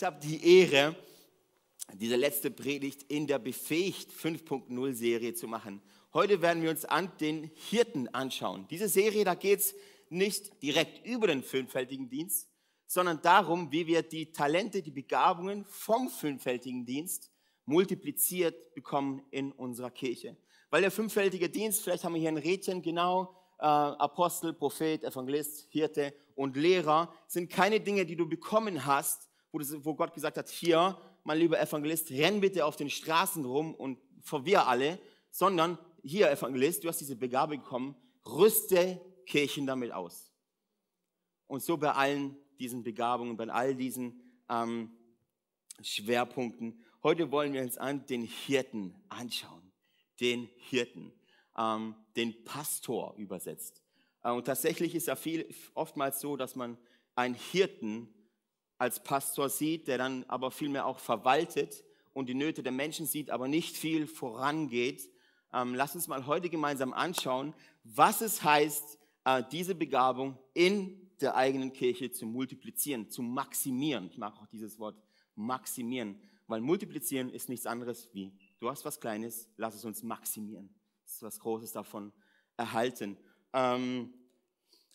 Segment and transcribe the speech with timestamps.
[0.00, 0.96] Ich habe die Ehre,
[1.92, 5.82] diese letzte Predigt in der Befähigt 5.0 Serie zu machen.
[6.14, 8.66] Heute werden wir uns an den Hirten anschauen.
[8.70, 9.74] Diese Serie, da geht es
[10.08, 12.48] nicht direkt über den fünffältigen Dienst,
[12.86, 17.30] sondern darum, wie wir die Talente, die Begabungen vom fünffältigen Dienst
[17.66, 20.34] multipliziert bekommen in unserer Kirche.
[20.70, 25.66] Weil der fünffältige Dienst, vielleicht haben wir hier ein Rädchen, genau, äh, Apostel, Prophet, Evangelist,
[25.68, 30.36] Hirte und Lehrer, sind keine Dinge, die du bekommen hast, wo, das, wo Gott gesagt
[30.36, 34.98] hat, hier, mein lieber Evangelist, renn bitte auf den Straßen rum und verwirr alle,
[35.30, 40.32] sondern hier, Evangelist, du hast diese Begabung bekommen, rüste Kirchen damit aus.
[41.46, 44.92] Und so bei allen diesen Begabungen, bei all diesen ähm,
[45.82, 46.84] Schwerpunkten.
[47.02, 49.72] Heute wollen wir uns an den Hirten anschauen.
[50.20, 51.12] Den Hirten,
[51.56, 53.82] ähm, den Pastor übersetzt.
[54.22, 56.76] Äh, und tatsächlich ist ja viel, oftmals so, dass man
[57.14, 58.08] einen Hirten
[58.80, 63.30] als Pastor sieht, der dann aber vielmehr auch verwaltet und die Nöte der Menschen sieht,
[63.30, 65.10] aber nicht viel vorangeht.
[65.52, 67.52] Ähm, lass uns mal heute gemeinsam anschauen,
[67.84, 74.06] was es heißt, äh, diese Begabung in der eigenen Kirche zu multiplizieren, zu maximieren.
[74.06, 74.96] Ich mag auch dieses Wort
[75.34, 80.74] maximieren, weil multiplizieren ist nichts anderes wie, du hast was Kleines, lass es uns maximieren.
[81.02, 82.14] Das ist was Großes davon
[82.56, 83.18] erhalten.
[83.52, 84.14] Ähm,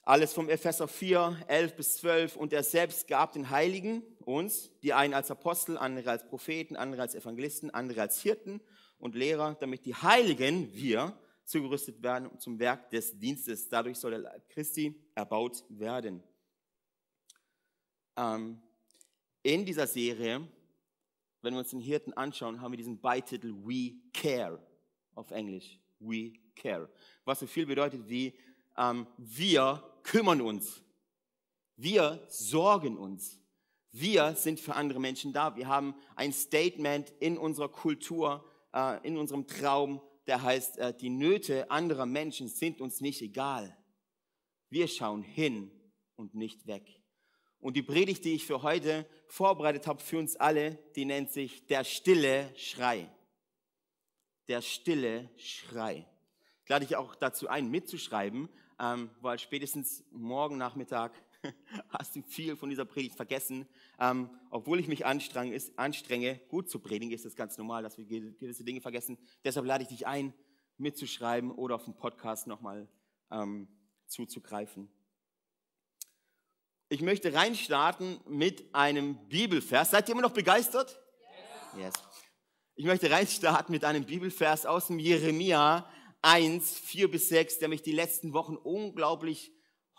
[0.06, 2.36] alles vom Epheser 4, 11 bis 12.
[2.36, 7.02] Und er selbst gab den Heiligen uns, die einen als Apostel, andere als Propheten, andere
[7.02, 8.62] als Evangelisten, andere als Hirten
[9.00, 13.68] und Lehrer, damit die Heiligen, wir, zugerüstet werden zum Werk des Dienstes.
[13.68, 16.24] Dadurch soll der Leib Christi erbaut werden.
[18.16, 18.62] Ähm,
[19.44, 20.48] in dieser Serie,
[21.42, 24.60] wenn wir uns den Hirten anschauen, haben wir diesen Beititel We Care
[25.14, 25.80] auf Englisch.
[26.00, 26.90] We Care.
[27.26, 28.38] Was so viel bedeutet wie
[28.78, 30.82] ähm, wir kümmern uns.
[31.76, 33.42] Wir sorgen uns.
[33.92, 35.56] Wir sind für andere Menschen da.
[35.56, 41.10] Wir haben ein Statement in unserer Kultur, äh, in unserem Traum, der heißt, äh, die
[41.10, 43.76] Nöte anderer Menschen sind uns nicht egal.
[44.70, 45.72] Wir schauen hin
[46.16, 47.02] und nicht weg.
[47.60, 51.66] Und die Predigt, die ich für heute vorbereitet habe für uns alle, die nennt sich
[51.66, 53.10] der stille Schrei.
[54.48, 56.06] Der stille Schrei.
[56.64, 58.50] Ich lade dich auch dazu ein, mitzuschreiben,
[58.80, 61.14] ähm, weil spätestens morgen Nachmittag
[61.90, 63.68] hast du viel von dieser Predigt vergessen.
[64.00, 67.98] Ähm, obwohl ich mich anstrenge, ist, anstrenge, gut zu predigen, ist es ganz normal, dass
[67.98, 69.18] wir gewisse Dinge vergessen.
[69.44, 70.34] Deshalb lade ich dich ein,
[70.78, 72.88] mitzuschreiben oder auf dem Podcast nochmal
[73.32, 73.68] ähm,
[74.08, 74.90] zuzugreifen.
[76.90, 79.92] Ich möchte reinstarten mit einem Bibelvers.
[79.92, 81.00] Seid ihr immer noch begeistert?
[81.76, 81.86] Yes.
[81.86, 81.94] yes.
[82.76, 85.90] Ich möchte reinstarten mit einem Bibelvers aus dem Jeremia
[86.26, 89.54] 1, 4 bis 6, der mich die letzten Wochen unglaublich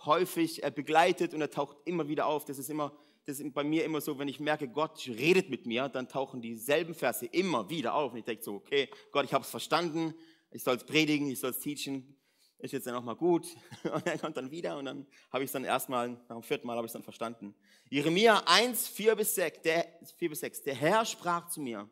[0.05, 2.45] häufig äh, begleitet und er taucht immer wieder auf.
[2.45, 5.67] Das ist immer, das ist bei mir immer so, wenn ich merke, Gott redet mit
[5.67, 8.11] mir, dann tauchen dieselben Verse immer wieder auf.
[8.11, 10.15] Und ich denke so, okay, Gott, ich habe es verstanden,
[10.51, 12.17] ich soll es predigen, ich soll es teachen,
[12.59, 13.47] ist jetzt dann auch mal gut.
[13.85, 16.67] Und er kommt dann wieder und dann habe ich es dann erstmal, nach dem vierten
[16.67, 17.55] Mal habe ich es dann verstanden.
[17.89, 21.89] Jeremia 1, 4 bis 6, der, 4 bis 6, der Herr sprach zu mir,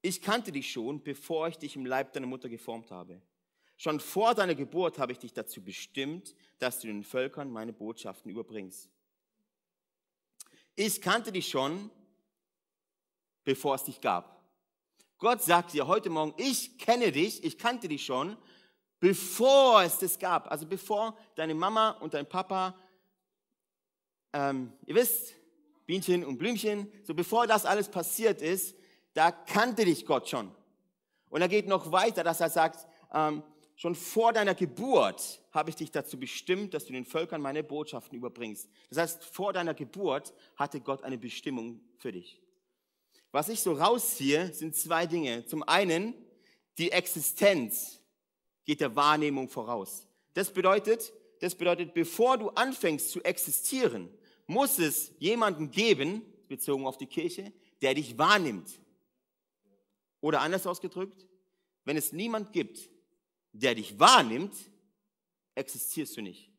[0.00, 3.20] ich kannte dich schon, bevor ich dich im Leib deiner Mutter geformt habe.
[3.82, 8.30] Schon vor deiner Geburt habe ich dich dazu bestimmt, dass du den Völkern meine Botschaften
[8.30, 8.88] überbringst.
[10.76, 11.90] Ich kannte dich schon,
[13.42, 14.40] bevor es dich gab.
[15.18, 18.36] Gott sagt dir heute Morgen, ich kenne dich, ich kannte dich schon,
[19.00, 20.48] bevor es das gab.
[20.48, 22.78] Also bevor deine Mama und dein Papa,
[24.32, 25.34] ähm, ihr wisst,
[25.86, 28.76] Bienchen und Blümchen, so bevor das alles passiert ist,
[29.14, 30.54] da kannte dich Gott schon.
[31.30, 33.42] Und er geht noch weiter, dass er sagt, ähm,
[33.82, 38.16] Schon vor deiner Geburt habe ich dich dazu bestimmt, dass du den Völkern meine Botschaften
[38.16, 38.68] überbringst.
[38.90, 42.40] Das heißt, vor deiner Geburt hatte Gott eine Bestimmung für dich.
[43.32, 45.44] Was ich so rausziehe, sind zwei Dinge.
[45.46, 46.14] Zum einen,
[46.78, 48.00] die Existenz
[48.64, 50.06] geht der Wahrnehmung voraus.
[50.32, 54.08] Das bedeutet, das bedeutet, bevor du anfängst zu existieren,
[54.46, 58.78] muss es jemanden geben, bezogen auf die Kirche, der dich wahrnimmt.
[60.20, 61.26] Oder anders ausgedrückt,
[61.84, 62.91] wenn es niemand gibt,
[63.52, 64.54] der dich wahrnimmt,
[65.54, 66.50] existierst du nicht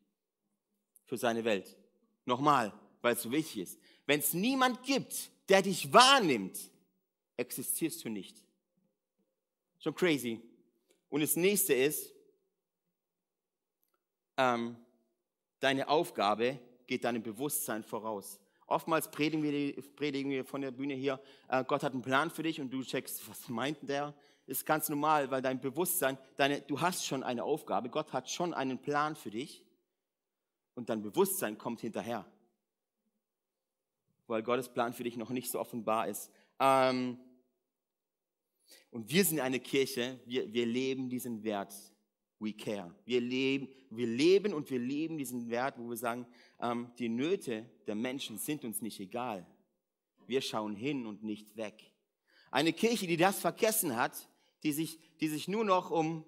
[1.04, 1.76] für seine Welt.
[2.24, 3.78] Nochmal, weil es so wichtig ist.
[4.06, 6.58] Wenn es niemand gibt, der dich wahrnimmt,
[7.36, 8.42] existierst du nicht.
[9.78, 10.40] Schon crazy.
[11.10, 12.12] Und das nächste ist,
[14.36, 14.76] ähm,
[15.60, 18.40] deine Aufgabe geht deinem Bewusstsein voraus.
[18.66, 22.42] Oftmals predigen wir, predigen wir von der Bühne hier, äh, Gott hat einen Plan für
[22.42, 24.14] dich und du checkst, was meint der?
[24.46, 28.52] Ist ganz normal, weil dein Bewusstsein, deine, du hast schon eine Aufgabe, Gott hat schon
[28.52, 29.64] einen Plan für dich
[30.74, 32.26] und dein Bewusstsein kommt hinterher.
[34.26, 36.30] weil Gottes Plan für dich noch nicht so offenbar ist.
[36.58, 37.18] Ähm,
[38.90, 41.74] und wir sind eine Kirche, wir, wir leben diesen Wert.
[42.40, 42.94] We care.
[43.04, 46.26] Wir leben, wir leben und wir leben diesen Wert, wo wir sagen,
[46.60, 49.46] ähm, die Nöte der Menschen sind uns nicht egal.
[50.26, 51.92] Wir schauen hin und nicht weg.
[52.50, 54.28] Eine Kirche, die das vergessen hat,
[54.64, 56.24] die sich, die sich nur noch um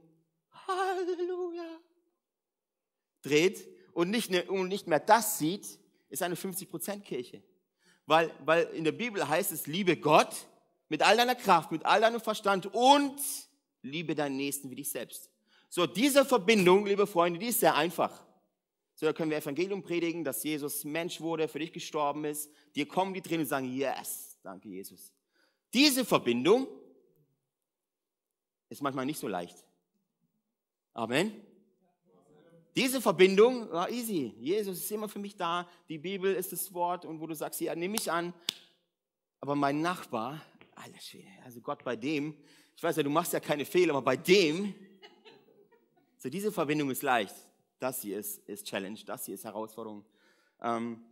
[0.67, 1.81] Halleluja
[3.23, 5.79] dreht und nicht, ne, und nicht mehr das sieht,
[6.09, 7.43] ist eine 50%-Kirche.
[8.07, 10.47] Weil, weil in der Bibel heißt es, liebe Gott
[10.89, 13.21] mit all deiner Kraft, mit all deinem Verstand und
[13.83, 15.31] liebe deinen Nächsten wie dich selbst.
[15.69, 18.25] So, diese Verbindung, liebe Freunde, die ist sehr einfach.
[18.95, 22.51] So, da können wir Evangelium predigen, dass Jesus Mensch wurde, für dich gestorben ist.
[22.75, 25.13] Dir kommen die Tränen und sagen, yes, danke Jesus.
[25.75, 26.69] Diese Verbindung
[28.69, 29.57] ist manchmal nicht so leicht.
[30.93, 31.33] Amen.
[32.75, 34.35] Diese Verbindung war easy.
[34.39, 35.69] Jesus ist immer für mich da.
[35.89, 38.35] Die Bibel ist das Wort und wo du sagst, ja, nehme mich an.
[39.41, 40.43] Aber mein Nachbar,
[40.75, 41.31] alles schwer.
[41.45, 42.37] Also Gott bei dem,
[42.77, 44.75] ich weiß ja, du machst ja keine Fehler, aber bei dem,
[46.19, 47.35] so diese Verbindung ist leicht.
[47.79, 50.05] Das hier ist, ist Challenge, das hier ist Herausforderung.
[50.61, 51.03] Ähm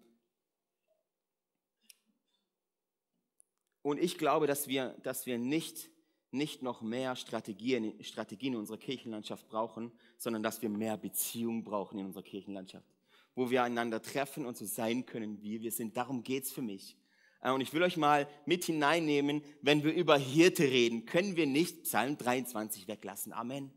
[3.80, 5.90] und ich glaube, dass wir, dass wir nicht,
[6.34, 11.98] nicht noch mehr Strategien, Strategien in unserer Kirchenlandschaft brauchen, sondern dass wir mehr Beziehung brauchen
[11.98, 12.86] in unserer Kirchenlandschaft,
[13.34, 15.96] wo wir einander treffen und so sein können, wie wir sind.
[15.96, 16.96] Darum geht es für mich.
[17.40, 21.46] Äh, und ich will euch mal mit hineinnehmen, wenn wir über Hirte reden, können wir
[21.46, 23.32] nicht Psalm 23 weglassen.
[23.32, 23.72] Amen.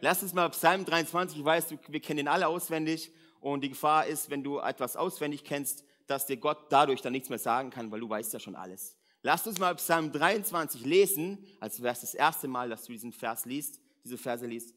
[0.00, 4.06] Lass uns mal Psalm 23, ich weiß, wir kennen ihn alle auswendig und die Gefahr
[4.06, 7.90] ist, wenn du etwas auswendig kennst, dass dir Gott dadurch dann nichts mehr sagen kann,
[7.90, 8.95] weil du weißt ja schon alles.
[9.26, 13.12] Lass uns mal Psalm 23 lesen, als wäre es das erste Mal, dass du diesen
[13.12, 14.72] Vers liest, diese Verse liest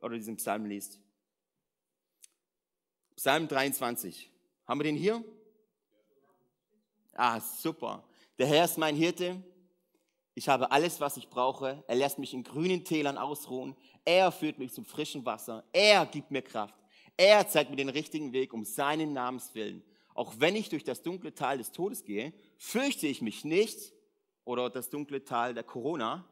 [0.00, 0.98] oder diesen Psalm liest.
[3.14, 4.28] Psalm 23.
[4.66, 5.24] Haben wir den hier?
[7.12, 8.02] Ah, super.
[8.40, 9.40] Der Herr ist mein Hirte.
[10.34, 11.84] Ich habe alles, was ich brauche.
[11.86, 13.76] Er lässt mich in grünen Tälern ausruhen.
[14.04, 15.62] Er führt mich zum frischen Wasser.
[15.72, 16.74] Er gibt mir Kraft.
[17.16, 19.84] Er zeigt mir den richtigen Weg um seinen Namens willen.
[20.14, 23.92] Auch wenn ich durch das dunkle Tal des Todes gehe, fürchte ich mich nicht,
[24.44, 26.28] oder das dunkle Tal der Corona,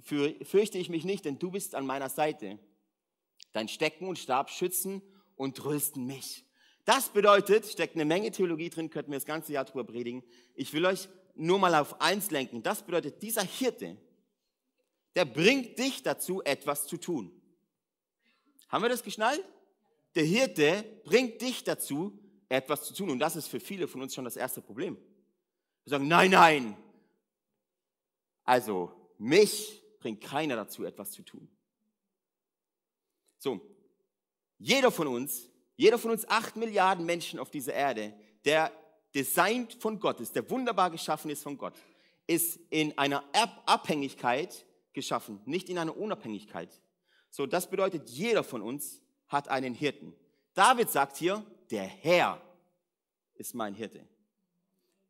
[0.00, 2.58] fürchte ich mich nicht, denn du bist an meiner Seite.
[3.52, 5.02] Dein Stecken und Stab schützen
[5.36, 6.46] und trösten mich.
[6.84, 10.24] Das bedeutet, steckt eine Menge Theologie drin, könnten wir das ganze Jahr drüber predigen.
[10.54, 12.62] Ich will euch nur mal auf eins lenken.
[12.62, 13.96] Das bedeutet, dieser Hirte,
[15.14, 17.30] der bringt dich dazu, etwas zu tun.
[18.68, 19.44] Haben wir das geschnallt?
[20.14, 22.18] Der Hirte bringt dich dazu,
[22.52, 23.10] etwas zu tun.
[23.10, 24.96] Und das ist für viele von uns schon das erste Problem.
[25.84, 26.76] Wir sagen, nein, nein.
[28.44, 31.48] Also, mich bringt keiner dazu, etwas zu tun.
[33.38, 33.60] So,
[34.58, 38.12] jeder von uns, jeder von uns acht Milliarden Menschen auf dieser Erde,
[38.44, 38.70] der
[39.14, 41.74] designt von Gott ist, der wunderbar geschaffen ist von Gott,
[42.26, 43.24] ist in einer
[43.66, 46.80] Abhängigkeit geschaffen, nicht in einer Unabhängigkeit.
[47.30, 50.14] So, das bedeutet, jeder von uns hat einen Hirten.
[50.54, 52.40] David sagt hier, der Herr
[53.34, 54.06] ist mein Hirte.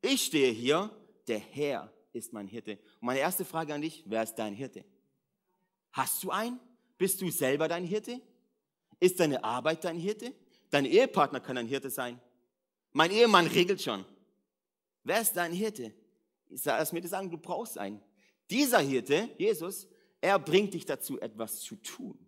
[0.00, 0.90] Ich stehe hier,
[1.26, 2.78] der Herr ist mein Hirte.
[3.00, 4.84] Und meine erste Frage an dich, wer ist dein Hirte?
[5.90, 6.60] Hast du einen?
[6.96, 8.20] Bist du selber dein Hirte?
[9.00, 10.32] Ist deine Arbeit dein Hirte?
[10.70, 12.20] Dein Ehepartner kann ein Hirte sein.
[12.92, 14.04] Mein Ehemann regelt schon.
[15.02, 15.92] Wer ist dein Hirte?
[16.48, 18.00] Lass mir das sagen, du brauchst einen.
[18.48, 19.88] Dieser Hirte, Jesus,
[20.20, 22.18] er bringt dich dazu, etwas zu tun.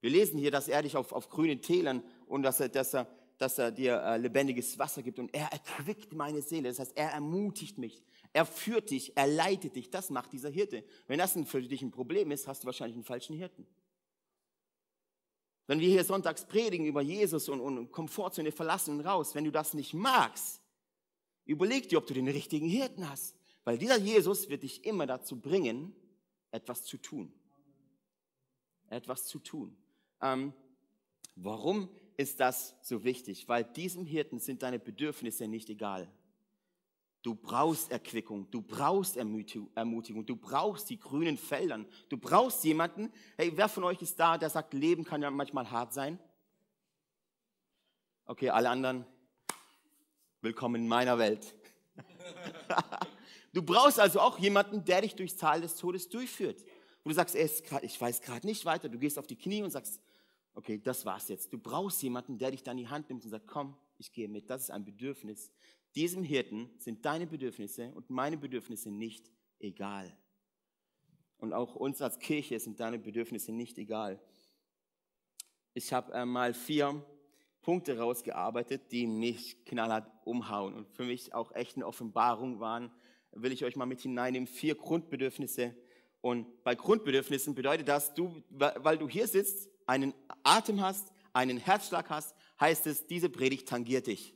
[0.00, 3.08] Wir lesen hier, dass er dich auf, auf grünen Tälern und dass er, dass er,
[3.38, 6.68] dass er dir äh, lebendiges Wasser gibt und er erquickt meine Seele.
[6.68, 8.02] Das heißt, er ermutigt mich,
[8.32, 9.90] er führt dich, er leitet dich.
[9.90, 10.84] Das macht dieser Hirte.
[11.06, 13.66] Wenn das für dich ein Problem ist, hast du wahrscheinlich einen falschen Hirten.
[15.66, 19.50] Wenn wir hier sonntags predigen über Jesus und, und Komfortzone verlassen und raus, wenn du
[19.50, 20.62] das nicht magst,
[21.44, 23.36] überleg dir, ob du den richtigen Hirten hast.
[23.64, 25.92] Weil dieser Jesus wird dich immer dazu bringen,
[26.52, 27.32] etwas zu tun.
[28.88, 29.76] Etwas zu tun.
[30.22, 30.52] Ähm,
[31.34, 33.48] warum ist das so wichtig?
[33.48, 36.10] Weil diesem Hirten sind deine Bedürfnisse nicht egal.
[37.22, 43.12] Du brauchst Erquickung, du brauchst Ermutigung, du brauchst die grünen Feldern, du brauchst jemanden.
[43.36, 46.20] Hey, wer von euch ist da, der sagt, Leben kann ja manchmal hart sein?
[48.26, 49.04] Okay, alle anderen,
[50.40, 51.54] willkommen in meiner Welt.
[53.52, 56.62] Du brauchst also auch jemanden, der dich durchs Tal des Todes durchführt.
[57.02, 58.90] Wo du sagst, grad, ich weiß gerade nicht weiter.
[58.90, 59.98] Du gehst auf die Knie und sagst,
[60.56, 61.52] okay, das war's jetzt.
[61.52, 64.28] Du brauchst jemanden, der dich dann in die Hand nimmt und sagt, komm, ich gehe
[64.28, 64.50] mit.
[64.50, 65.52] Das ist ein Bedürfnis.
[65.94, 70.16] Diesem Hirten sind deine Bedürfnisse und meine Bedürfnisse nicht egal.
[71.38, 74.20] Und auch uns als Kirche sind deine Bedürfnisse nicht egal.
[75.74, 77.04] Ich habe äh, mal vier
[77.60, 82.90] Punkte rausgearbeitet, die mich knallhart umhauen und für mich auch echt eine Offenbarung waren.
[83.32, 84.46] Will ich euch mal mit hineinnehmen.
[84.46, 85.74] Vier Grundbedürfnisse.
[86.22, 92.10] Und bei Grundbedürfnissen bedeutet das, du, weil du hier sitzt, einen Atem hast, einen Herzschlag
[92.10, 94.34] hast, heißt es, diese Predigt tangiert dich.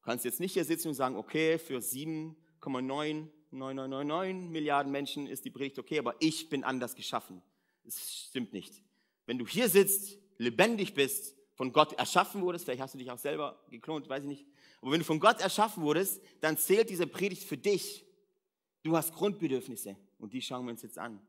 [0.00, 5.50] Du kannst jetzt nicht hier sitzen und sagen, okay, für 7,9999 Milliarden Menschen ist die
[5.50, 7.42] Predigt okay, aber ich bin anders geschaffen.
[7.84, 8.82] Das stimmt nicht.
[9.26, 13.18] Wenn du hier sitzt, lebendig bist, von Gott erschaffen wurdest, vielleicht hast du dich auch
[13.18, 14.46] selber geklont, weiß ich nicht,
[14.80, 18.04] aber wenn du von Gott erschaffen wurdest, dann zählt diese Predigt für dich.
[18.82, 21.24] Du hast Grundbedürfnisse und die schauen wir uns jetzt an.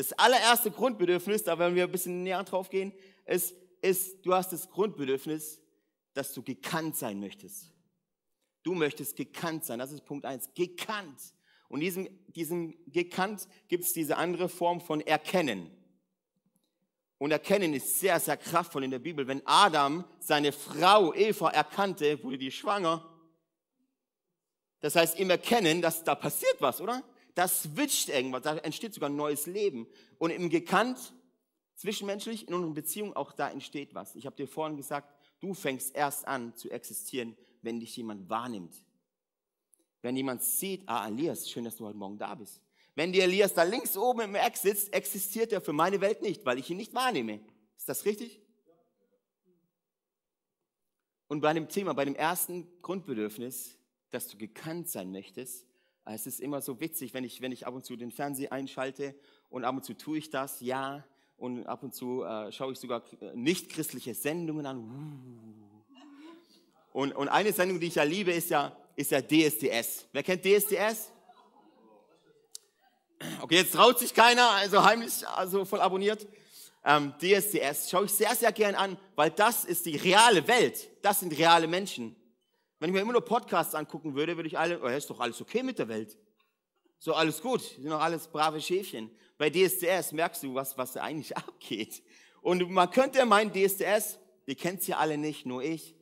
[0.00, 2.94] Das allererste Grundbedürfnis, da werden wir ein bisschen näher drauf gehen,
[3.26, 5.60] ist, ist, du hast das Grundbedürfnis,
[6.14, 7.70] dass du gekannt sein möchtest.
[8.62, 9.78] Du möchtest gekannt sein.
[9.78, 10.48] Das ist Punkt eins.
[10.54, 11.20] Gekannt.
[11.68, 15.70] Und diesem, diesem gekannt gibt es diese andere Form von erkennen.
[17.18, 19.26] Und erkennen ist sehr, sehr kraftvoll in der Bibel.
[19.26, 23.06] Wenn Adam seine Frau Eva erkannte, wurde die schwanger.
[24.80, 27.04] Das heißt, im Erkennen, dass da passiert was, oder?
[27.34, 29.86] Das switcht irgendwas, da entsteht sogar ein neues Leben.
[30.18, 31.14] Und im Gekannt,
[31.76, 34.14] zwischenmenschlich, in unseren Beziehungen, auch da entsteht was.
[34.16, 38.74] Ich habe dir vorhin gesagt, du fängst erst an zu existieren, wenn dich jemand wahrnimmt.
[40.02, 42.60] Wenn jemand sieht, ah, Elias, schön, dass du heute Morgen da bist.
[42.94, 46.44] Wenn der Elias da links oben im Eck sitzt, existiert er für meine Welt nicht,
[46.44, 47.40] weil ich ihn nicht wahrnehme.
[47.76, 48.40] Ist das richtig?
[51.28, 53.78] Und bei dem Thema, bei dem ersten Grundbedürfnis,
[54.10, 55.69] dass du gekannt sein möchtest,
[56.14, 59.14] es ist immer so witzig, wenn ich, wenn ich ab und zu den Fernseher einschalte
[59.48, 61.04] und ab und zu tue ich das, ja,
[61.36, 64.78] und ab und zu äh, schaue ich sogar äh, nicht christliche Sendungen an.
[64.78, 65.70] Uh.
[66.92, 70.06] Und, und eine Sendung, die ich ja liebe, ist ja, ist ja DSDS.
[70.12, 71.12] Wer kennt DSDS?
[73.40, 76.26] Okay, jetzt traut sich keiner, also heimlich, also voll abonniert.
[76.84, 80.88] Ähm, DSDS schaue ich sehr, sehr gern an, weil das ist die reale Welt.
[81.02, 82.16] Das sind reale Menschen.
[82.80, 85.40] Wenn ich mir immer nur Podcasts angucken würde, würde ich alle, oh, ist doch alles
[85.42, 86.16] okay mit der Welt.
[86.98, 89.10] So, alles gut, sind doch alles brave Schäfchen.
[89.36, 92.02] Bei DSDS merkst du, was, was da eigentlich abgeht.
[92.40, 95.94] Und man könnte meinen, DSDS, die kennt's ja alle nicht, nur ich.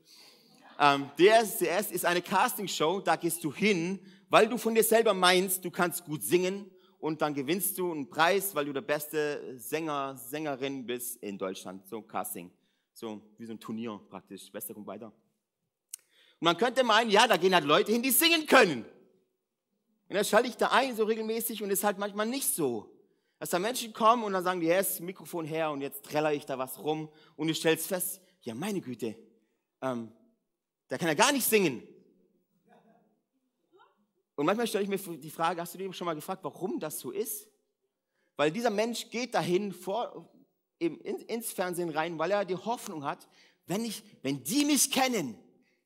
[0.78, 5.64] Ähm, DSDS ist eine Castingshow, da gehst du hin, weil du von dir selber meinst,
[5.64, 6.70] du kannst gut singen
[7.00, 11.88] und dann gewinnst du einen Preis, weil du der beste Sänger, Sängerin bist in Deutschland.
[11.88, 12.52] So Casting.
[12.92, 14.50] So wie so ein Turnier praktisch.
[14.52, 15.12] Bester kommt weiter.
[16.40, 18.84] Und man könnte meinen, ja, da gehen halt Leute hin, die singen können.
[20.08, 22.94] Und dann schalte ich da ein, so regelmäßig, und ist halt manchmal nicht so.
[23.38, 26.46] Dass da Menschen kommen und dann sagen die, yes, Mikrofon her und jetzt treller ich
[26.46, 29.16] da was rum und du stellst fest, ja, meine Güte,
[29.82, 30.12] ähm,
[30.90, 31.82] der kann ja gar nicht singen.
[34.34, 37.00] Und manchmal stelle ich mir die Frage, hast du dir schon mal gefragt, warum das
[37.00, 37.48] so ist?
[38.36, 40.30] Weil dieser Mensch geht dahin vor,
[40.78, 43.28] in, ins Fernsehen rein, weil er die Hoffnung hat,
[43.66, 45.36] wenn, ich, wenn die mich kennen,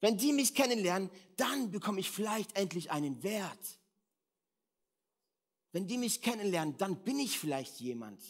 [0.03, 3.79] wenn die mich kennenlernen, dann bekomme ich vielleicht endlich einen Wert.
[5.71, 8.21] Wenn die mich kennenlernen, dann bin ich vielleicht jemand.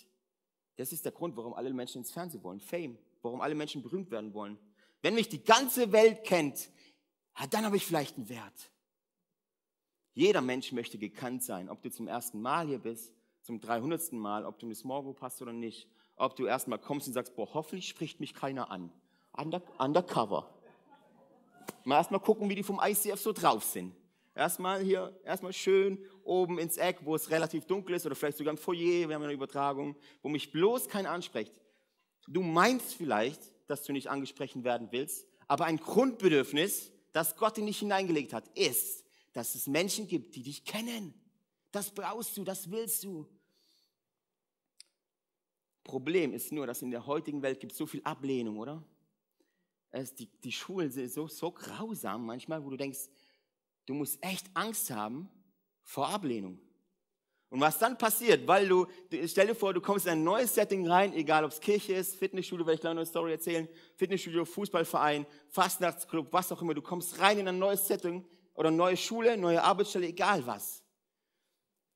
[0.77, 2.61] Das ist der Grund, warum alle Menschen ins Fernsehen wollen.
[2.61, 2.99] Fame.
[3.23, 4.59] Warum alle Menschen berühmt werden wollen.
[5.01, 6.69] Wenn mich die ganze Welt kennt,
[7.51, 8.71] dann habe ich vielleicht einen Wert.
[10.13, 14.13] Jeder Mensch möchte gekannt sein, ob du zum ersten Mal hier bist, zum 300.
[14.13, 17.35] Mal, ob du eine Small Group hast oder nicht, ob du erstmal kommst und sagst,
[17.35, 18.93] boah, hoffentlich spricht mich keiner an.
[19.33, 20.53] Under, undercover.
[21.85, 23.95] Mal erstmal gucken, wie die vom ICF so drauf sind.
[24.35, 28.53] Erstmal hier, erstmal schön oben ins Eck, wo es relativ dunkel ist oder vielleicht sogar
[28.53, 31.53] im Foyer, wir haben eine Übertragung, wo mich bloß keiner anspricht.
[32.27, 37.67] Du meinst vielleicht, dass du nicht angesprochen werden willst, aber ein Grundbedürfnis, das Gott in
[37.67, 39.05] dich hineingelegt hat, ist,
[39.35, 41.13] dass es Menschen gibt, die dich kennen.
[41.71, 43.27] Das brauchst du, das willst du.
[45.85, 48.83] Problem ist nur, dass in der heutigen Welt gibt es so viel Ablehnung, oder?
[49.93, 53.11] Es, die, die Schulen sind so, so grausam manchmal, wo du denkst,
[53.87, 55.31] du musst echt Angst haben
[55.83, 56.59] vor Ablehnung.
[57.51, 58.87] Und was dann passiert, weil du,
[59.27, 62.17] stell dir vor, du kommst in ein neues Setting rein, egal ob es Kirche ist,
[62.17, 67.21] Fitnessstudio, werde ich gleich eine Story erzählen, Fitnessstudio, Fußballverein, Fastnachtsclub, was auch immer, du kommst
[67.21, 70.83] rein in ein neues Setting oder neue Schule, neue Arbeitsstelle, egal was.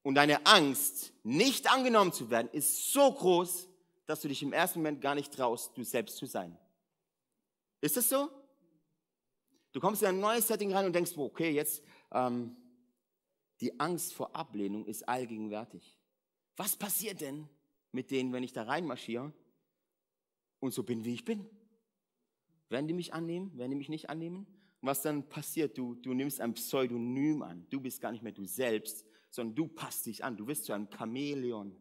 [0.02, 3.66] Und deine Angst, nicht angenommen zu werden, ist so groß,
[4.04, 6.58] dass du dich im ersten Moment gar nicht traust, du selbst zu sein.
[7.80, 8.30] Ist das so?
[9.72, 12.56] Du kommst in ein neues Setting rein und denkst, okay, jetzt ähm,
[13.60, 15.96] die Angst vor Ablehnung ist allgegenwärtig.
[16.56, 17.48] Was passiert denn
[17.92, 19.32] mit denen, wenn ich da reinmarschiere
[20.60, 21.46] und so bin, wie ich bin?
[22.68, 23.56] Werden die mich annehmen?
[23.56, 24.46] Werden die mich nicht annehmen?
[24.80, 25.76] Und was dann passiert?
[25.78, 27.66] Du, du nimmst ein Pseudonym an.
[27.70, 30.36] Du bist gar nicht mehr du selbst, sondern du passt dich an.
[30.36, 31.76] Du wirst zu einem Chamäleon.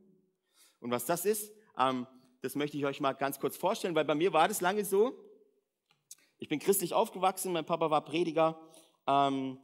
[0.80, 2.06] Und was das ist, ähm,
[2.42, 5.18] das möchte ich euch mal ganz kurz vorstellen, weil bei mir war das lange so.
[6.38, 8.60] Ich bin christlich aufgewachsen, mein Papa war Prediger
[9.08, 9.58] ähm,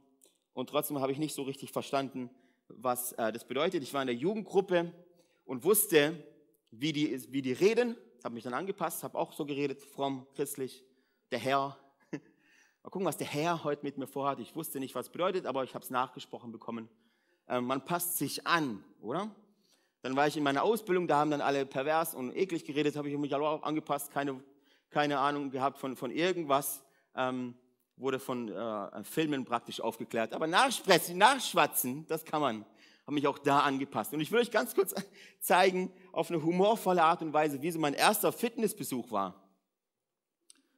[0.54, 2.30] und trotzdem habe ich nicht so richtig verstanden,
[2.68, 3.82] was äh, das bedeutet.
[3.82, 4.92] Ich war in der Jugendgruppe
[5.44, 6.24] und wusste,
[6.70, 10.82] wie die, wie die reden, habe mich dann angepasst, habe auch so geredet, fromm, christlich,
[11.30, 11.76] der Herr.
[12.82, 14.40] Mal gucken, was der Herr heute mit mir vorhat.
[14.40, 16.88] Ich wusste nicht, was es bedeutet, aber ich habe es nachgesprochen bekommen.
[17.48, 19.34] Ähm, man passt sich an, oder?
[20.00, 23.10] Dann war ich in meiner Ausbildung, da haben dann alle pervers und eklig geredet, habe
[23.10, 24.42] ich mich auch angepasst, keine,
[24.92, 26.84] keine Ahnung gehabt von, von irgendwas.
[27.16, 27.54] Ähm,
[27.96, 30.32] wurde von äh, Filmen praktisch aufgeklärt.
[30.32, 32.64] Aber nachsprechen, nachschwatzen, das kann man.
[33.06, 34.12] Habe mich auch da angepasst.
[34.14, 34.94] Und ich will euch ganz kurz
[35.40, 39.38] zeigen, auf eine humorvolle Art und Weise, wie so mein erster Fitnessbesuch war.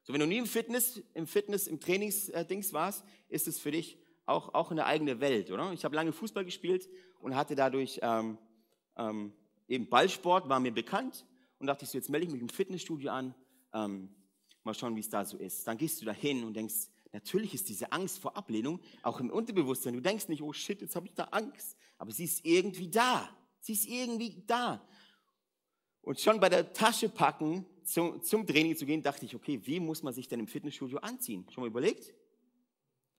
[0.03, 3.99] So, wenn du nie im Fitness, im Fitness, im Trainingsdings warst, ist es für dich
[4.27, 5.73] auch, auch eine eigene Welt, oder?
[5.73, 6.89] Ich habe lange Fußball gespielt
[7.21, 8.39] und hatte dadurch ähm,
[8.97, 9.33] ähm,
[9.67, 11.27] eben Ballsport, war mir bekannt
[11.59, 13.35] und dachte ich so, jetzt melde ich mich im Fitnessstudio an,
[13.75, 14.09] ähm,
[14.63, 15.67] mal schauen, wie es da so ist.
[15.67, 19.31] Dann gehst du da hin und denkst, natürlich ist diese Angst vor Ablehnung auch im
[19.31, 19.95] Unterbewusstsein.
[19.95, 23.29] Du denkst nicht, oh shit, jetzt habe ich da Angst, aber sie ist irgendwie da.
[23.61, 24.87] Sie ist irgendwie da.
[26.03, 29.81] Und schon bei der Tasche packen, zum, zum Training zu gehen, dachte ich, okay, wie
[29.81, 31.47] muss man sich denn im Fitnessstudio anziehen?
[31.51, 32.15] Schon mal überlegt?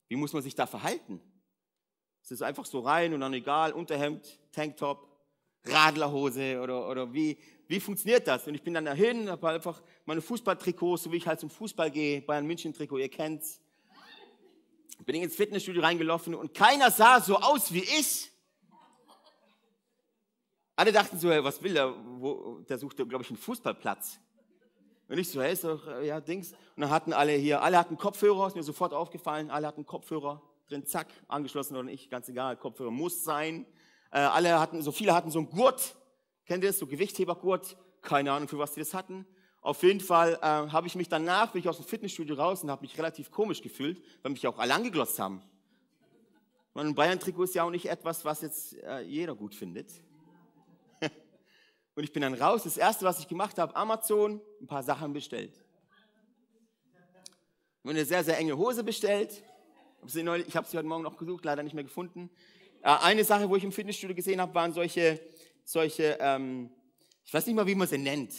[0.07, 1.19] Wie muss man sich da verhalten?
[2.21, 5.07] Ist es einfach so rein und dann egal, Unterhemd, Tanktop,
[5.63, 8.47] Radlerhose oder, oder wie, wie funktioniert das?
[8.47, 11.89] Und ich bin dann dahin, habe einfach meine Fußballtrikots, so wie ich halt zum Fußball
[11.89, 13.61] gehe, Bayern München Trikot, ihr kennt's.
[15.05, 18.31] Bin ins Fitnessstudio reingelaufen und keiner sah so aus wie ich.
[20.75, 21.93] Alle dachten so, hey, was will der?
[22.19, 24.19] Wo, der sucht, glaube ich, einen Fußballplatz.
[25.07, 26.51] Und ich so, hey, ist doch, äh, ja, Dings.
[26.75, 30.41] Und dann hatten alle hier, alle hatten Kopfhörer, ist mir sofort aufgefallen, alle hatten Kopfhörer
[30.67, 33.65] drin, zack, angeschlossen oder nicht, ganz egal, Kopfhörer muss sein.
[34.11, 35.95] Äh, alle hatten, so viele hatten so einen Gurt,
[36.45, 39.25] kennt ihr das, so Gewichthebergurt, keine Ahnung, für was die das hatten.
[39.61, 42.69] Auf jeden Fall äh, habe ich mich danach, bin ich aus dem Fitnessstudio raus und
[42.69, 45.41] habe mich relativ komisch gefühlt, weil mich auch alle angeglotzt haben.
[46.75, 49.89] Und ein Bayern-Trikot ist ja auch nicht etwas, was jetzt äh, jeder gut findet.
[51.95, 52.63] Und ich bin dann raus.
[52.63, 55.53] Das erste, was ich gemacht habe, Amazon, ein paar Sachen bestellt.
[57.83, 59.41] Ich eine sehr, sehr enge Hose bestellt.
[60.05, 62.29] Ich habe sie heute Morgen noch gesucht, leider nicht mehr gefunden.
[62.81, 65.19] Äh, eine Sache, wo ich im Fitnessstudio gesehen habe, waren solche,
[65.65, 66.69] solche ähm,
[67.25, 68.33] ich weiß nicht mal, wie man sie nennt.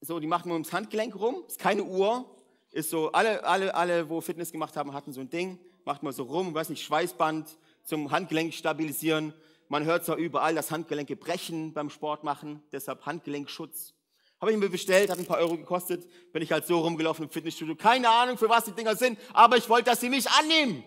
[0.00, 1.44] So, die machen wir ums Handgelenk rum.
[1.46, 2.28] Ist keine Uhr.
[2.72, 5.58] Ist so, alle, alle, alle, wo Fitness gemacht haben, hatten so ein Ding.
[5.84, 9.32] Macht man so rum, weiß nicht, Schweißband zum Handgelenk stabilisieren.
[9.68, 13.94] Man hört zwar überall, dass Handgelenke brechen beim Sport machen, deshalb Handgelenkschutz.
[14.40, 17.30] Habe ich mir bestellt, hat ein paar Euro gekostet, bin ich halt so rumgelaufen im
[17.30, 17.76] Fitnessstudio.
[17.76, 20.84] Keine Ahnung, für was die Dinger sind, aber ich wollte, dass sie mich annehmen.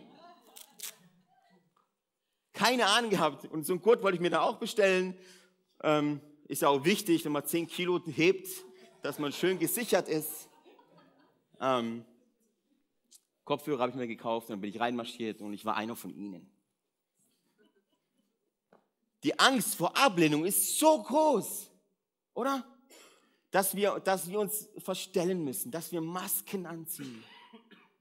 [2.53, 3.45] Keine Ahnung gehabt.
[3.45, 5.17] Und so ein Gurt wollte ich mir dann auch bestellen.
[5.83, 8.47] Ähm, ist ja auch wichtig, wenn man 10 Kilo hebt,
[9.01, 10.49] dass man schön gesichert ist.
[11.59, 12.05] Ähm,
[13.43, 16.49] Kopfhörer habe ich mir gekauft, dann bin ich reinmarschiert und ich war einer von ihnen.
[19.23, 21.71] Die Angst vor Ablehnung ist so groß,
[22.33, 22.65] oder?
[23.51, 27.23] Dass wir, dass wir uns verstellen müssen, dass wir Masken anziehen,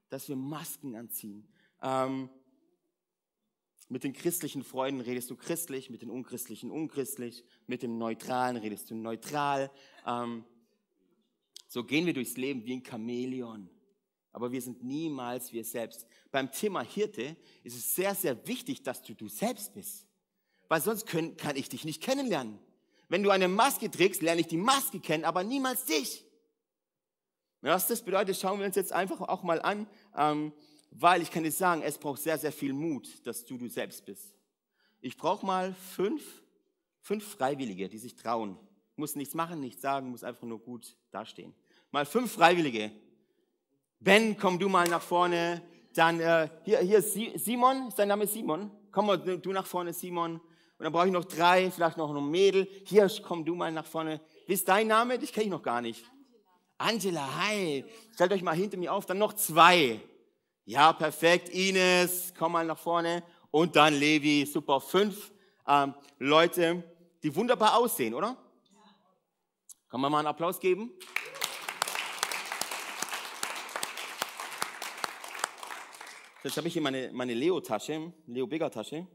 [0.09, 1.47] dass wir Masken anziehen.
[1.83, 2.31] Ähm,
[3.91, 8.91] mit den christlichen Freunden redest du christlich, mit den unchristlichen unchristlich, mit dem Neutralen redest
[8.91, 9.71] du neutral.
[10.07, 10.45] Ähm,
[11.69, 13.69] so gehen wir durchs Leben wie ein Chamäleon.
[14.33, 16.07] Aber wir sind niemals wir selbst.
[16.31, 20.07] Beim Thema Hirte ist es sehr, sehr wichtig, dass du du selbst bist
[20.71, 22.59] weil sonst können, kann ich dich nicht kennenlernen.
[23.09, 26.25] Wenn du eine Maske trägst, lerne ich die Maske kennen, aber niemals dich.
[27.61, 30.53] Was das bedeutet, schauen wir uns jetzt einfach auch mal an, ähm,
[30.91, 34.05] weil ich kann dir sagen, es braucht sehr, sehr viel Mut, dass du du selbst
[34.05, 34.35] bist.
[35.01, 36.23] Ich brauche mal fünf,
[37.01, 38.59] fünf Freiwillige, die sich trauen.
[38.97, 41.55] Muss nichts machen, nichts sagen, muss einfach nur gut dastehen.
[41.91, 42.93] Mal fünf Freiwillige.
[43.99, 45.63] Ben, komm du mal nach vorne.
[45.95, 48.71] Dann äh, hier, hier Simon, ist dein Name Simon?
[48.91, 50.35] Komm mal du nach vorne, Simon.
[50.81, 52.69] Und dann brauche ich noch drei, vielleicht noch ein Mädel.
[52.85, 54.21] Hier, komm du mal nach vorne.
[54.47, 55.19] Wie ist dein Name?
[55.19, 56.05] Dich kenne ich noch gar nicht.
[56.79, 57.85] Angela, hi.
[58.15, 59.05] Stellt euch mal hinter mir auf.
[59.05, 60.01] Dann noch zwei.
[60.65, 61.49] Ja, perfekt.
[61.49, 63.23] Ines, komm mal nach vorne.
[63.51, 64.81] Und dann Levi, super.
[64.81, 65.33] Fünf
[65.67, 66.83] ähm, Leute,
[67.23, 68.37] die wunderbar aussehen, oder?
[69.89, 70.93] Kann man mal einen Applaus geben?
[76.43, 79.07] Jetzt habe ich hier meine, meine Leo-Tasche, Leo-Bigger-Tasche.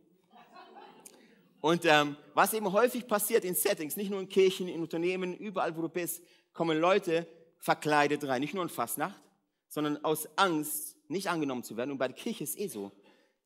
[1.61, 5.75] Und ähm, was eben häufig passiert in Settings, nicht nur in Kirchen, in Unternehmen, überall,
[5.75, 6.21] wo du bist,
[6.53, 7.27] kommen Leute
[7.57, 8.41] verkleidet rein.
[8.41, 9.19] Nicht nur in Fastnacht,
[9.67, 11.91] sondern aus Angst, nicht angenommen zu werden.
[11.91, 12.91] Und bei der Kirche ist eh so.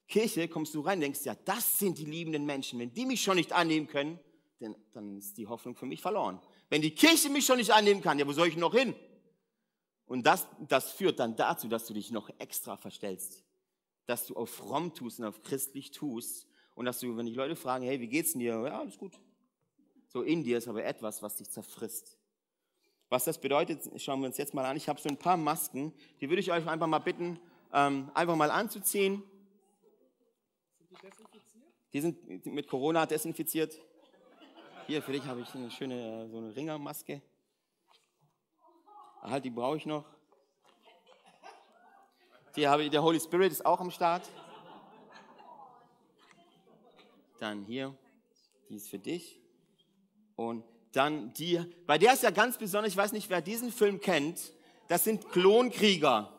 [0.08, 2.80] Kirche kommst du rein, denkst, ja, das sind die liebenden Menschen.
[2.80, 4.20] Wenn die mich schon nicht annehmen können,
[4.60, 6.42] dann, dann ist die Hoffnung für mich verloren.
[6.70, 8.96] Wenn die Kirche mich schon nicht annehmen kann, ja, wo soll ich noch hin?
[10.06, 13.44] Und das, das führt dann dazu, dass du dich noch extra verstellst.
[14.08, 16.48] Dass du auf fromm tust und auf christlich tust.
[16.74, 18.60] Und dass du, wenn die Leute fragen, hey, wie geht's denn dir?
[18.66, 19.20] Ja, alles gut.
[20.08, 22.18] So in dir ist aber etwas, was dich zerfrisst.
[23.10, 24.78] Was das bedeutet, schauen wir uns jetzt mal an.
[24.78, 27.40] Ich habe so ein paar Masken, die würde ich euch einfach mal bitten,
[27.74, 29.24] ähm, einfach mal anzuziehen.
[31.94, 33.80] Die sind mit Corona desinfiziert.
[34.88, 37.22] Hier, für dich habe ich eine schöne so eine Ringermaske.
[39.22, 40.06] Halt, die brauche ich noch.
[42.56, 44.28] Die habe ich, der Holy Spirit ist auch am Start.
[47.40, 47.96] Dann hier,
[48.70, 49.40] die ist für dich.
[50.36, 54.00] Und dann die, bei der ist ja ganz besonders, ich weiß nicht, wer diesen Film
[54.00, 54.54] kennt,
[54.88, 56.39] das sind Klonkrieger.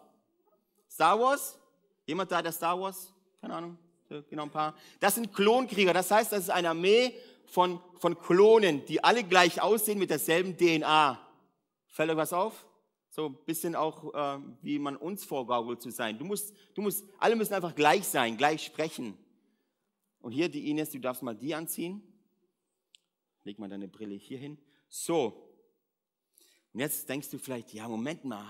[1.01, 1.59] Star Wars?
[2.05, 3.11] Jemand da, der Star Wars?
[3.41, 3.79] Keine Ahnung,
[4.29, 4.75] genau ein paar.
[4.99, 7.15] Das sind Klonkrieger, das heißt, das ist eine Armee
[7.47, 11.19] von, von Klonen, die alle gleich aussehen mit derselben DNA.
[11.87, 12.67] Fällt euch was auf?
[13.09, 16.19] So ein bisschen auch, äh, wie man uns vorgaukelt zu sein.
[16.19, 19.17] Du musst, du musst, alle müssen einfach gleich sein, gleich sprechen.
[20.21, 22.03] Und hier die Ines, du darfst mal die anziehen.
[23.45, 24.59] Leg mal deine Brille hier hin.
[24.91, 25.49] So.
[26.75, 28.45] Und jetzt denkst du vielleicht, ja, Moment mal.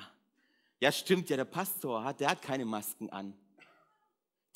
[0.80, 3.38] Ja, stimmt ja, der Pastor hat, der hat keine Masken an.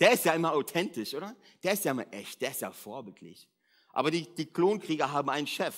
[0.01, 1.37] Der ist ja immer authentisch, oder?
[1.63, 3.49] Der ist ja immer echt, der ist ja vorbildlich.
[3.93, 5.75] Aber die, die Klonkrieger haben einen Chef.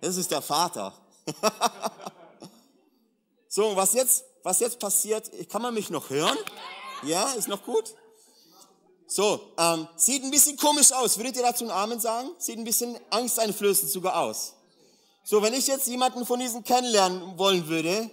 [0.00, 0.92] Das ist der Vater.
[3.48, 6.36] so, was jetzt, was jetzt passiert, kann man mich noch hören?
[7.02, 7.94] Ja, ist noch gut?
[9.16, 11.16] So, ähm, sieht ein bisschen komisch aus.
[11.16, 12.30] Würdet ihr dazu einen Amen sagen?
[12.36, 14.54] Sieht ein bisschen angsteinflößend sogar aus.
[15.22, 18.10] So, wenn ich jetzt jemanden von diesen kennenlernen wollen würde,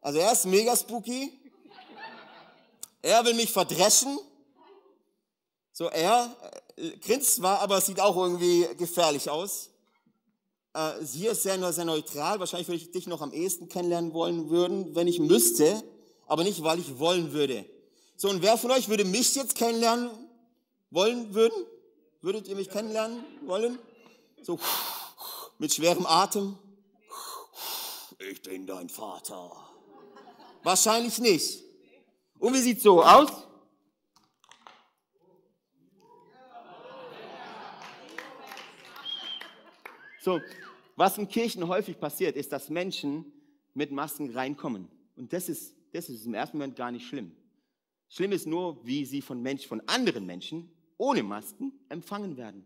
[0.00, 1.32] also er ist mega spooky,
[3.02, 4.16] er will mich verdreschen,
[5.72, 6.36] so er
[6.76, 9.70] äh, grinst zwar, aber sieht auch irgendwie gefährlich aus.
[10.72, 14.50] Äh, sie ist sehr, sehr neutral, wahrscheinlich würde ich dich noch am ehesten kennenlernen wollen
[14.50, 15.82] würden, wenn ich müsste
[16.28, 17.66] aber nicht, weil ich wollen würde.
[18.16, 20.10] So, und wer von euch würde mich jetzt kennenlernen
[20.90, 21.66] wollen würden?
[22.20, 23.78] Würdet ihr mich kennenlernen wollen?
[24.42, 24.58] So,
[25.58, 26.56] mit schwerem Atem.
[28.30, 29.52] Ich bin dein Vater.
[30.62, 31.62] Wahrscheinlich nicht.
[32.38, 33.30] Und wie sieht's so aus?
[40.22, 40.40] So,
[40.96, 43.30] was in Kirchen häufig passiert, ist, dass Menschen
[43.74, 44.88] mit Masken reinkommen.
[45.16, 47.30] Und das ist das ist im ersten Moment gar nicht schlimm.
[48.14, 52.64] Schlimm ist nur, wie sie von Menschen, von anderen Menschen ohne Masken empfangen werden.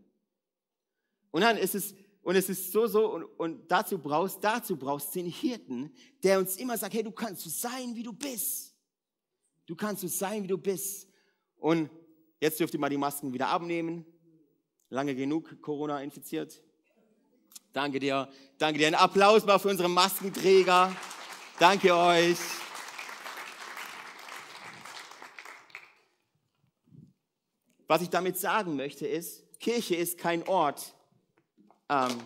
[1.31, 5.15] Und dann ist es, und es ist so, so, und, und dazu brauchst, dazu brauchst
[5.15, 8.75] den Hirten, der uns immer sagt, hey, du kannst so sein, wie du bist.
[9.65, 11.07] Du kannst so sein, wie du bist.
[11.57, 11.89] Und
[12.39, 14.05] jetzt dürft ihr mal die Masken wieder abnehmen.
[14.89, 16.61] Lange genug Corona infiziert.
[17.73, 18.29] Danke dir.
[18.59, 18.85] Danke dir.
[18.85, 20.95] Ein Applaus mal für unsere Maskenträger.
[21.57, 22.37] Danke euch.
[27.89, 30.93] Was ich damit sagen möchte ist, Kirche ist kein Ort,
[31.89, 32.21] ähm,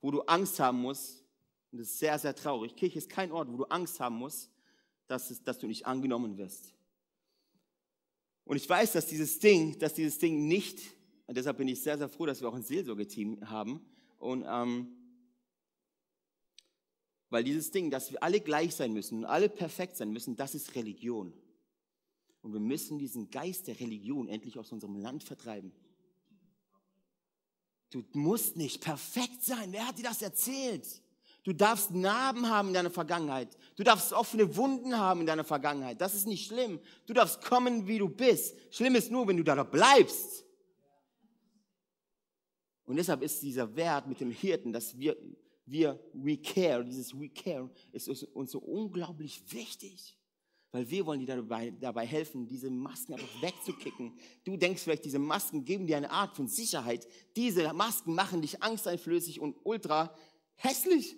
[0.00, 1.22] wo du Angst haben musst.
[1.70, 2.74] Und das ist sehr, sehr traurig.
[2.74, 4.50] Kirche ist kein Ort, wo du Angst haben musst,
[5.06, 6.74] dass, es, dass du nicht angenommen wirst.
[8.46, 10.80] Und ich weiß, dass dieses Ding, dass dieses Ding nicht,
[11.26, 13.86] und deshalb bin ich sehr, sehr froh, dass wir auch ein Seelsorgeteam haben.
[14.18, 14.88] Und ähm,
[17.30, 20.56] weil dieses Ding, dass wir alle gleich sein müssen und alle perfekt sein müssen, das
[20.56, 21.32] ist Religion.
[22.46, 25.72] Und wir müssen diesen Geist der Religion endlich aus unserem Land vertreiben.
[27.90, 29.72] Du musst nicht perfekt sein.
[29.72, 31.02] Wer hat dir das erzählt?
[31.42, 33.58] Du darfst Narben haben in deiner Vergangenheit.
[33.74, 36.00] Du darfst offene Wunden haben in deiner Vergangenheit.
[36.00, 36.78] Das ist nicht schlimm.
[37.06, 38.56] Du darfst kommen, wie du bist.
[38.72, 40.44] Schlimm ist nur, wenn du da bleibst.
[42.84, 45.16] Und deshalb ist dieser Wert mit dem Hirten, dass wir,
[45.64, 50.16] wir, we care, dieses we care, ist uns so unglaublich wichtig.
[50.76, 54.12] Weil wir wollen dir dabei, dabei helfen, diese Masken einfach wegzukicken.
[54.44, 57.08] Du denkst vielleicht, diese Masken geben dir eine Art von Sicherheit.
[57.34, 60.14] Diese Masken machen dich angsteinflößig und ultra
[60.56, 61.16] hässlich.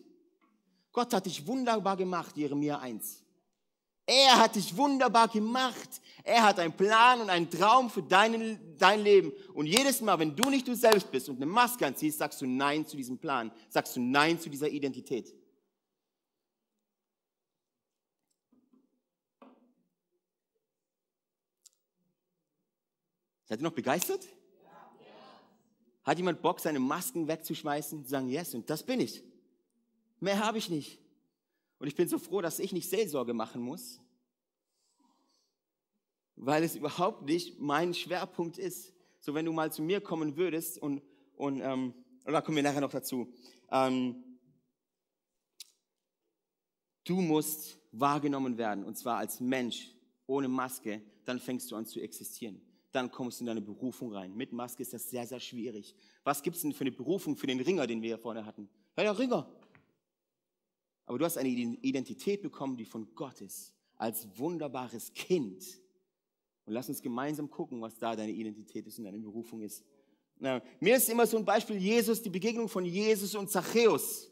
[0.93, 3.25] Gott hat dich wunderbar gemacht, Jeremia 1.
[4.07, 6.01] Er hat dich wunderbar gemacht.
[6.23, 9.33] Er hat einen Plan und einen Traum für dein, dein Leben.
[9.55, 12.47] Und jedes Mal, wenn du nicht du selbst bist und eine Maske anziehst, sagst du
[12.47, 13.51] Nein zu diesem Plan.
[13.71, 15.35] Sagst du Nein zu dieser Identität.
[23.49, 24.29] Seid ihr noch begeistert?
[26.05, 29.23] Hat jemand Bock, seine Masken wegzuschmeißen sagen, yes, und das bin ich.
[30.21, 31.01] Mehr habe ich nicht.
[31.79, 34.01] Und ich bin so froh, dass ich nicht Seelsorge machen muss,
[36.37, 38.93] weil es überhaupt nicht mein Schwerpunkt ist.
[39.21, 41.03] So, wenn du mal zu mir kommen würdest und,
[41.37, 43.33] Und ähm, da kommen wir nachher noch dazu.
[43.71, 44.25] Ähm,
[47.05, 49.95] du musst wahrgenommen werden, und zwar als Mensch,
[50.27, 52.61] ohne Maske, dann fängst du an zu existieren.
[52.93, 54.35] Dann kommst du in deine Berufung rein.
[54.35, 55.95] Mit Maske ist das sehr, sehr schwierig.
[56.25, 58.69] Was gibt es denn für eine Berufung für den Ringer, den wir hier vorne hatten?
[58.97, 59.49] Ja, der Ringer.
[61.07, 65.65] Aber du hast eine Identität bekommen, die von Gott ist, als wunderbares Kind.
[66.67, 69.85] Und lass uns gemeinsam gucken, was da deine Identität ist und deine Berufung ist.
[70.39, 74.31] Na, mir ist immer so ein Beispiel Jesus, die Begegnung von Jesus und Zachäus.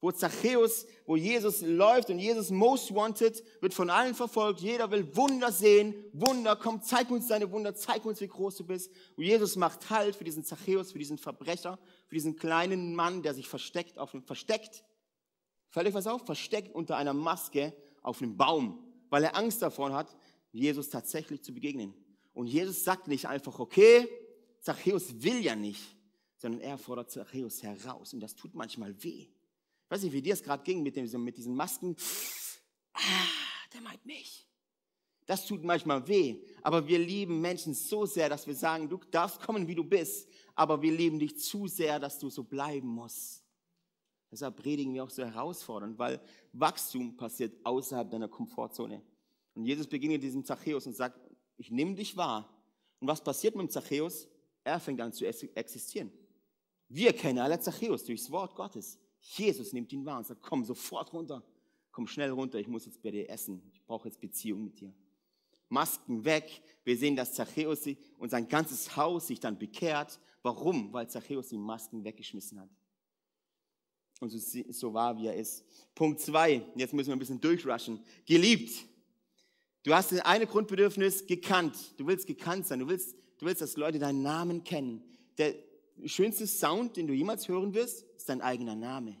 [0.00, 4.60] Wo Zachäus, wo Jesus läuft und Jesus most wanted, wird von allen verfolgt.
[4.60, 5.94] Jeder will Wunder sehen.
[6.12, 8.90] Wunder, komm, zeig uns deine Wunder, zeig uns, wie groß du bist.
[9.16, 13.34] Und Jesus macht Halt für diesen Zachäus, für diesen Verbrecher, für diesen kleinen Mann, der
[13.34, 14.84] sich versteckt, auf dem, versteckt
[15.84, 16.24] euch was auf?
[16.24, 20.16] Versteckt unter einer Maske auf einem Baum, weil er Angst davon hat,
[20.52, 21.92] Jesus tatsächlich zu begegnen.
[22.32, 24.08] Und Jesus sagt nicht einfach, okay,
[24.60, 25.82] Zachäus will ja nicht,
[26.36, 28.14] sondern er fordert Zachäus heraus.
[28.14, 29.28] Und das tut manchmal weh.
[29.86, 31.94] Ich weiß nicht, wie dir es gerade ging mit, dem, mit diesen Masken.
[32.92, 32.98] Ah,
[33.72, 34.48] der meint mich.
[35.26, 36.42] Das tut manchmal weh.
[36.62, 40.28] Aber wir lieben Menschen so sehr, dass wir sagen, du darfst kommen, wie du bist.
[40.56, 43.44] Aber wir lieben dich zu sehr, dass du so bleiben musst.
[44.32, 46.20] Deshalb predigen wir auch so herausfordernd, weil
[46.52, 49.02] Wachstum passiert außerhalb deiner Komfortzone.
[49.54, 51.20] Und Jesus begegnet diesem Zachäus und sagt,
[51.56, 52.52] ich nehme dich wahr.
[52.98, 54.26] Und was passiert mit dem Zachäus?
[54.64, 56.10] Er fängt an zu existieren.
[56.88, 58.98] Wir kennen alle Zachäus durchs Wort Gottes.
[59.36, 61.42] Jesus nimmt ihn wahr und sagt, komm sofort runter.
[61.92, 63.62] Komm schnell runter, ich muss jetzt bei dir essen.
[63.72, 64.92] Ich brauche jetzt Beziehung mit dir.
[65.68, 66.62] Masken weg.
[66.84, 67.86] Wir sehen, dass Zachäus
[68.18, 70.20] und sein ganzes Haus sich dann bekehrt.
[70.42, 70.92] Warum?
[70.92, 72.70] Weil Zachäus die Masken weggeschmissen hat
[74.20, 75.64] und so, so wahr, wie er ist.
[75.94, 78.00] Punkt zwei, jetzt müssen wir ein bisschen durchrushen.
[78.24, 78.86] Geliebt.
[79.82, 81.94] Du hast das eine Grundbedürfnis gekannt.
[81.96, 82.80] Du willst gekannt sein.
[82.80, 85.02] Du willst, du willst, dass Leute deinen Namen kennen.
[85.38, 85.54] Der
[86.04, 89.16] schönste Sound, den du jemals hören wirst, ist dein eigener Name.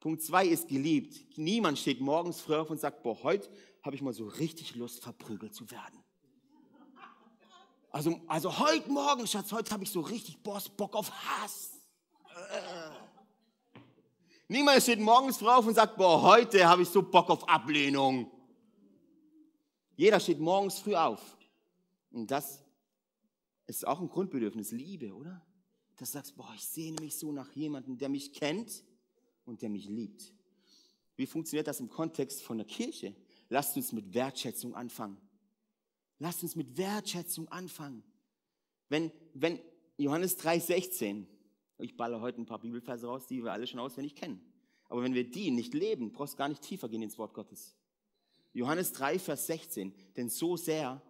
[0.00, 1.38] Punkt zwei ist geliebt.
[1.38, 3.48] Niemand steht morgens früh auf und sagt, boah, heute
[3.82, 6.02] habe ich mal so richtig Lust, verprügelt zu werden.
[7.90, 11.72] Also, also heute Morgen, Schatz, heute habe ich so richtig Bock auf Hass.
[14.48, 18.30] Niemand steht morgens früh auf und sagt, boah, heute habe ich so Bock auf Ablehnung.
[19.94, 21.20] Jeder steht morgens früh auf.
[22.10, 22.61] Und das
[23.76, 25.44] ist auch ein Grundbedürfnis, Liebe, oder?
[25.96, 28.84] Dass du sagst, boah, ich sehne mich so nach jemandem, der mich kennt
[29.44, 30.32] und der mich liebt.
[31.16, 33.14] Wie funktioniert das im Kontext von der Kirche?
[33.48, 35.18] Lasst uns mit Wertschätzung anfangen.
[36.18, 38.02] Lasst uns mit Wertschätzung anfangen.
[38.88, 39.60] Wenn, wenn
[39.96, 41.26] Johannes 3,16
[41.82, 44.40] ich balle heute ein paar Bibelverse raus, die wir alle schon auswendig kennen.
[44.88, 47.76] Aber wenn wir die nicht leben, brauchst du gar nicht tiefer gehen ins Wort Gottes.
[48.52, 49.94] Johannes 3, Vers 16.
[50.16, 51.02] Denn so sehr,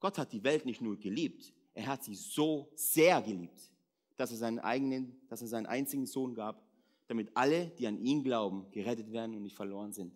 [0.00, 3.70] Gott hat die Welt nicht nur geliebt, er hat sie so sehr geliebt,
[4.16, 6.60] dass er seinen eigenen, dass er seinen einzigen Sohn gab,
[7.06, 10.12] damit alle, die an ihn glauben, gerettet werden und nicht verloren sind.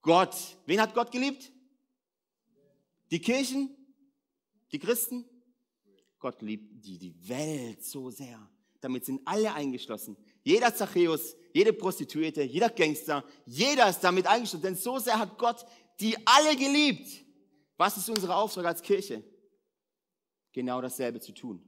[0.00, 1.52] Gott, wen hat Gott geliebt?
[3.10, 3.68] Die Kirchen?
[4.72, 5.26] Die Christen?
[6.18, 8.48] Gott liebt die, die Welt so sehr.
[8.80, 10.16] Damit sind alle eingeschlossen.
[10.42, 14.62] Jeder Zachäus, jede Prostituierte, jeder Gangster, jeder ist damit eingeschlossen.
[14.62, 15.66] Denn so sehr hat Gott
[16.00, 17.24] die alle geliebt.
[17.76, 19.22] Was ist unser Auftrag als Kirche?
[20.58, 21.62] Genau dasselbe zu tun.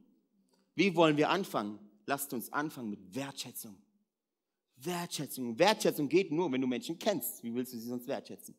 [0.75, 1.79] Wie wollen wir anfangen?
[2.05, 3.81] Lasst uns anfangen mit Wertschätzung.
[4.75, 5.57] Wertschätzung.
[5.57, 7.41] Wertschätzung geht nur, wenn du Menschen kennst.
[7.41, 8.53] Wie willst du sie sonst wertschätzen?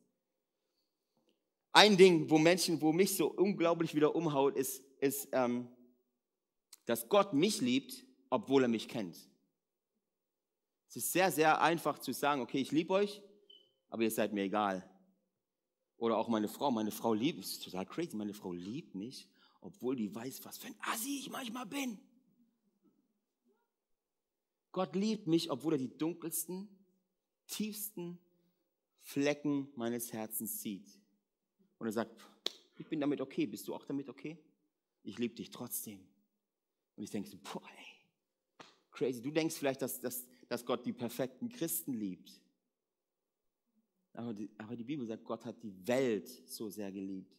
[1.71, 5.67] Ein Ding, wo Menschen, wo mich so unglaublich wieder umhaut, ist, ist ähm,
[6.85, 9.15] dass Gott mich liebt, obwohl er mich kennt.
[10.87, 13.21] Es ist sehr, sehr einfach zu sagen, okay, ich liebe euch,
[13.91, 14.89] aber ihr seid mir egal.
[15.97, 19.29] Oder auch meine Frau, meine Frau liebt, es ist total crazy, meine Frau liebt mich,
[19.63, 21.97] obwohl die weiß, was für ein Assi ich manchmal bin.
[24.71, 26.67] Gott liebt mich, obwohl er die dunkelsten,
[27.47, 28.19] tiefsten
[29.01, 30.99] Flecken meines Herzens sieht.
[31.77, 32.19] Und er sagt,
[32.77, 34.37] ich bin damit okay, bist du auch damit okay?
[35.03, 35.99] Ich liebe dich trotzdem.
[36.95, 39.21] Und ich denke so, boah, ey, crazy.
[39.21, 42.41] Du denkst vielleicht, dass, dass, dass Gott die perfekten Christen liebt.
[44.13, 47.35] Aber die, aber die Bibel sagt, Gott hat die Welt so sehr geliebt,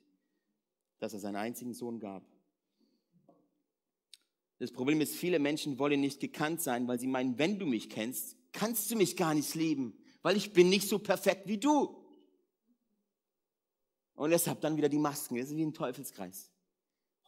[0.98, 2.24] dass er seinen einzigen Sohn gab.
[4.59, 7.90] Das Problem ist, viele Menschen wollen nicht gekannt sein, weil sie meinen, wenn du mich
[7.90, 12.00] kennst, kannst du mich gar nicht lieben, weil ich bin nicht so perfekt wie du.
[14.14, 15.37] Und deshalb dann wieder die Masken.
[15.37, 16.50] Das ist wie ein Teufelskreis.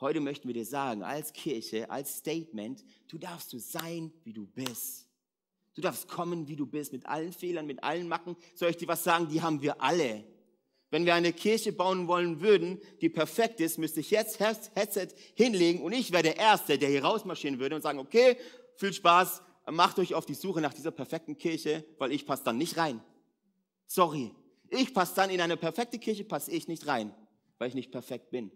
[0.00, 4.46] Heute möchten wir dir sagen, als Kirche, als Statement, du darfst so sein, wie du
[4.46, 5.08] bist.
[5.74, 8.36] Du darfst kommen, wie du bist, mit allen Fehlern, mit allen Macken.
[8.54, 9.28] Soll ich dir was sagen?
[9.28, 10.24] Die haben wir alle.
[10.90, 15.82] Wenn wir eine Kirche bauen wollen würden, die perfekt ist, müsste ich jetzt Headset hinlegen
[15.82, 18.36] und ich wäre der Erste, der hier rausmarschieren würde und sagen, okay,
[18.76, 22.58] viel Spaß, macht euch auf die Suche nach dieser perfekten Kirche, weil ich passe dann
[22.58, 23.02] nicht rein.
[23.86, 24.32] Sorry,
[24.70, 27.12] ich passe dann in eine perfekte Kirche, passe ich nicht rein,
[27.58, 28.52] weil ich nicht perfekt bin.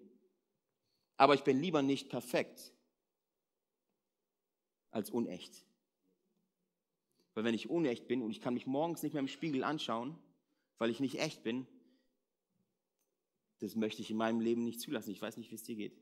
[1.16, 2.73] Aber ich bin lieber nicht perfekt
[4.90, 5.64] als unecht.
[7.35, 10.16] Weil wenn ich unecht bin und ich kann mich morgens nicht mehr im Spiegel anschauen,
[10.79, 11.66] weil ich nicht echt bin,
[13.61, 15.11] das möchte ich in meinem Leben nicht zulassen.
[15.11, 15.96] Ich weiß nicht, wie es dir geht.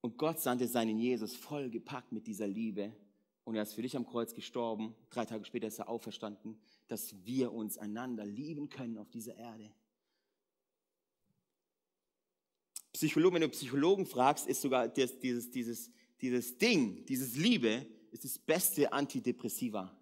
[0.00, 2.94] Und Gott sandte seinen Jesus vollgepackt mit dieser Liebe.
[3.44, 4.94] Und er ist für dich am Kreuz gestorben.
[5.10, 9.70] Drei Tage später ist er auferstanden, dass wir uns einander lieben können auf dieser Erde.
[12.92, 18.24] Psychologen, wenn du Psychologen fragst, ist sogar dieses, dieses, dieses, dieses Ding, dieses Liebe, ist
[18.24, 19.94] das beste Antidepressiva.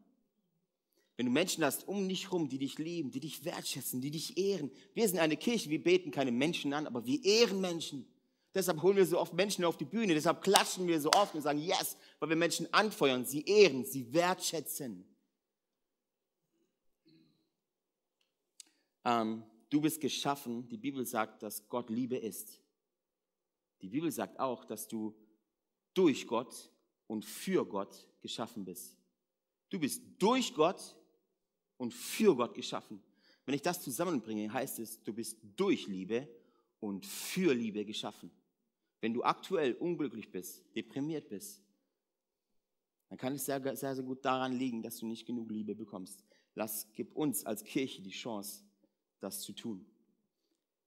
[1.17, 4.39] Wenn du Menschen hast um dich herum, die dich lieben, die dich wertschätzen, die dich
[4.39, 4.71] ehren.
[4.95, 8.07] Wir sind eine Kirche, wir beten keine Menschen an, aber wir ehren Menschen.
[8.55, 11.43] Deshalb holen wir so oft Menschen auf die Bühne, deshalb klatschen wir so oft und
[11.43, 15.05] sagen Yes, weil wir Menschen anfeuern, sie ehren, sie wertschätzen.
[19.05, 22.61] Ähm, du bist geschaffen, die Bibel sagt, dass Gott Liebe ist.
[23.81, 25.15] Die Bibel sagt auch, dass du
[25.95, 26.71] durch Gott
[27.07, 28.97] und für Gott geschaffen bist.
[29.71, 30.97] Du bist durch Gott
[31.83, 33.03] und für Gott geschaffen.
[33.45, 36.29] Wenn ich das zusammenbringe, heißt es, du bist durch Liebe
[36.79, 38.31] und für Liebe geschaffen.
[39.01, 41.61] Wenn du aktuell unglücklich bist, deprimiert bist,
[43.09, 46.25] dann kann es sehr, sehr, sehr gut daran liegen, dass du nicht genug Liebe bekommst.
[46.55, 48.63] Lass, gib uns als Kirche die Chance,
[49.19, 49.85] das zu tun.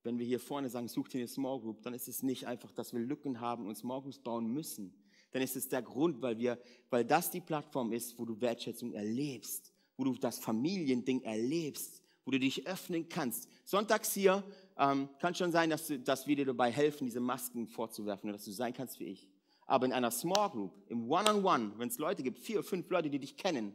[0.04, 2.72] Wenn wir hier vorne sagen, such dir eine Small Group, dann ist es nicht einfach,
[2.72, 4.94] dass wir Lücken haben und Small Groups bauen müssen.
[5.32, 6.58] Dann ist es der Grund, weil, wir,
[6.90, 12.32] weil das die Plattform ist, wo du Wertschätzung erlebst wo du das Familiending erlebst, wo
[12.32, 13.48] du dich öffnen kannst.
[13.64, 14.44] Sonntags hier
[14.78, 18.46] ähm, kann schon sein, dass, du, dass wir dir dabei helfen, diese Masken vorzuwerfen, dass
[18.46, 19.30] du sein kannst wie ich.
[19.68, 23.20] Aber in einer Small Group, im One-on-One, wenn es Leute gibt, vier, fünf Leute, die
[23.20, 23.74] dich kennen,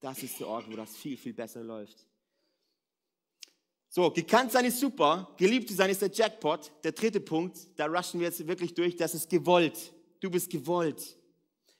[0.00, 2.06] das ist der Ort, wo das viel, viel besser läuft.
[3.92, 6.70] So, gekannt sein ist super, geliebt zu sein ist der Jackpot.
[6.84, 9.92] Der dritte Punkt, da rushen wir jetzt wirklich durch, das ist gewollt.
[10.20, 11.18] Du bist gewollt.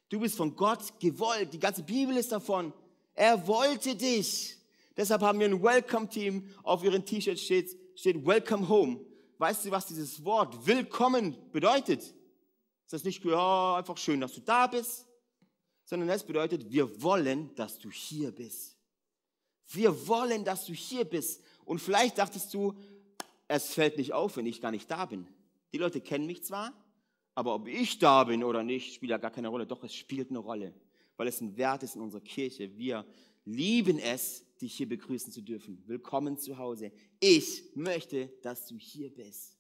[0.09, 1.53] Du bist von Gott gewollt.
[1.53, 2.73] Die ganze Bibel ist davon.
[3.21, 4.57] Er wollte dich.
[4.97, 6.43] Deshalb haben wir ein Welcome-Team.
[6.63, 8.99] Auf ihren T-Shirts steht, steht Welcome Home.
[9.37, 12.01] Weißt du, was dieses Wort Willkommen bedeutet?
[12.01, 12.15] Ist
[12.89, 15.07] das nicht ja, einfach schön, dass du da bist?
[15.85, 18.79] Sondern es bedeutet, wir wollen, dass du hier bist.
[19.69, 21.45] Wir wollen, dass du hier bist.
[21.67, 22.73] Und vielleicht dachtest du,
[23.49, 25.29] es fällt nicht auf, wenn ich gar nicht da bin.
[25.75, 26.73] Die Leute kennen mich zwar,
[27.35, 29.67] aber ob ich da bin oder nicht, spielt ja gar keine Rolle.
[29.67, 30.73] Doch, es spielt eine Rolle
[31.21, 32.79] weil es ein Wert ist in unserer Kirche.
[32.79, 33.05] Wir
[33.45, 35.83] lieben es, dich hier begrüßen zu dürfen.
[35.87, 36.93] Willkommen zu Hause.
[37.21, 39.59] Ich möchte, dass du hier bist.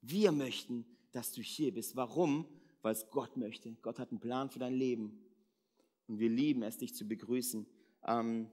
[0.00, 1.94] Wir möchten, dass du hier bist.
[1.94, 2.48] Warum?
[2.80, 3.74] Weil es Gott möchte.
[3.82, 5.20] Gott hat einen Plan für dein Leben.
[6.06, 7.66] Und wir lieben es, dich zu begrüßen.
[8.06, 8.50] Ähm,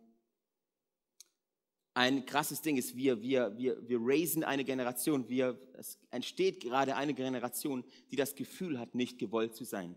[1.93, 6.97] ein krasses Ding ist, wir, wir, wir, wir raisen eine Generation, wir, es entsteht gerade
[6.97, 9.95] eine Generation, die das Gefühl hat, nicht gewollt zu sein.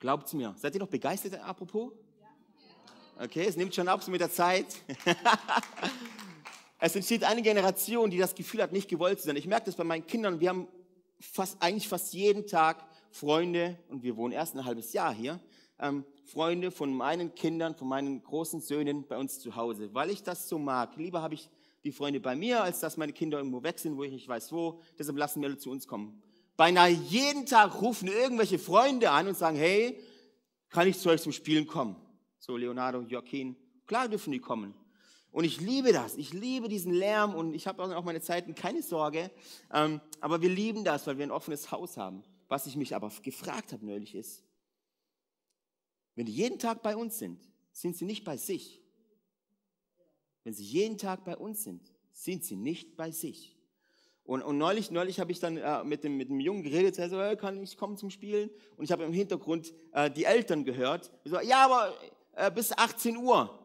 [0.00, 0.54] Glaubt's mir.
[0.56, 1.90] Seid ihr noch begeistert, apropos?
[3.20, 4.66] Okay, es nimmt schon ab so mit der Zeit.
[6.78, 9.34] es entsteht eine Generation, die das Gefühl hat, nicht gewollt zu sein.
[9.34, 10.38] Ich merke das bei meinen Kindern.
[10.38, 10.68] Wir haben
[11.18, 15.40] fast, eigentlich fast jeden Tag Freunde, und wir wohnen erst ein halbes Jahr hier,
[15.80, 20.22] ähm, Freunde von meinen Kindern, von meinen großen Söhnen bei uns zu Hause, weil ich
[20.22, 20.96] das so mag.
[20.96, 21.50] Lieber habe ich
[21.82, 24.52] die Freunde bei mir, als dass meine Kinder irgendwo weg sind, wo ich nicht weiß
[24.52, 24.80] wo.
[24.96, 26.22] Deshalb lassen wir alle zu uns kommen.
[26.58, 29.96] Beinahe jeden Tag rufen irgendwelche Freunde an und sagen, hey,
[30.70, 31.94] kann ich zu euch zum Spielen kommen?
[32.40, 33.54] So Leonardo, Joaquin,
[33.86, 34.74] klar dürfen die kommen.
[35.30, 38.82] Und ich liebe das, ich liebe diesen Lärm und ich habe auch meine Zeiten, keine
[38.82, 39.30] Sorge.
[39.72, 42.24] Ähm, aber wir lieben das, weil wir ein offenes Haus haben.
[42.48, 44.42] Was ich mich aber gefragt habe neulich ist,
[46.16, 47.40] wenn die jeden Tag bei uns sind,
[47.70, 48.82] sind sie nicht bei sich.
[50.42, 53.57] Wenn sie jeden Tag bei uns sind, sind sie nicht bei sich.
[54.28, 57.08] Und, und neulich, neulich habe ich dann äh, mit, dem, mit dem Jungen geredet, der
[57.08, 58.50] so, hey, kann ich kommen zum Spielen?
[58.76, 61.10] Und ich habe im Hintergrund äh, die Eltern gehört.
[61.24, 61.94] So, ja, aber
[62.34, 63.58] äh, bis 18 Uhr.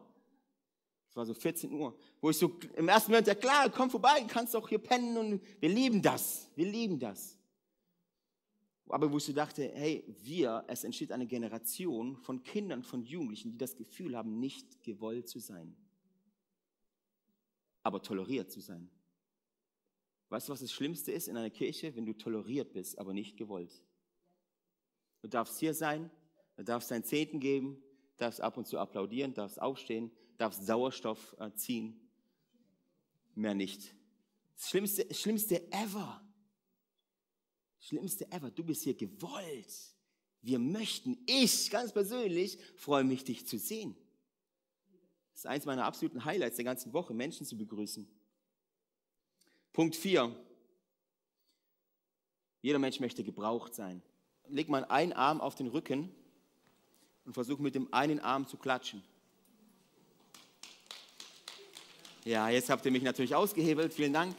[1.08, 1.94] Das war so 14 Uhr.
[2.18, 5.42] Wo ich so im ersten Moment, ja klar, komm vorbei, kannst auch hier pennen und
[5.60, 6.48] wir lieben das.
[6.56, 7.38] Wir lieben das.
[8.88, 13.52] Aber wo ich so dachte, hey, wir, es entsteht eine Generation von Kindern, von Jugendlichen,
[13.52, 15.76] die das Gefühl haben, nicht gewollt zu sein,
[17.82, 18.88] aber toleriert zu sein.
[20.28, 21.94] Weißt du, was das Schlimmste ist in einer Kirche?
[21.94, 23.82] Wenn du toleriert bist, aber nicht gewollt.
[25.22, 26.10] Du darfst hier sein,
[26.56, 27.82] du darfst deinen Zehnten geben,
[28.16, 32.00] darfst ab und zu applaudieren, darfst aufstehen, darfst Sauerstoff äh, ziehen.
[33.34, 33.94] Mehr nicht.
[34.56, 36.22] Das Schlimmste, Schlimmste ever.
[37.80, 38.50] Schlimmste ever.
[38.50, 39.94] Du bist hier gewollt.
[40.42, 43.96] Wir möchten, ich ganz persönlich, freue mich, dich zu sehen.
[45.32, 48.06] Das ist eins meiner absoluten Highlights der ganzen Woche, Menschen zu begrüßen.
[49.74, 50.32] Punkt 4.
[52.62, 54.02] Jeder Mensch möchte gebraucht sein.
[54.46, 56.14] Leg mal einen Arm auf den Rücken
[57.24, 59.02] und versuch mit dem einen Arm zu klatschen.
[62.24, 63.92] Ja, jetzt habt ihr mich natürlich ausgehebelt.
[63.92, 64.36] Vielen Dank.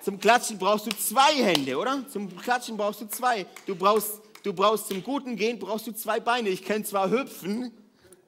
[0.00, 2.08] Zum Klatschen brauchst du zwei Hände, oder?
[2.08, 3.46] Zum Klatschen brauchst du zwei.
[3.66, 6.50] Du brauchst, du brauchst zum guten Gehen brauchst du zwei Beine.
[6.50, 7.72] Ich kann zwar hüpfen,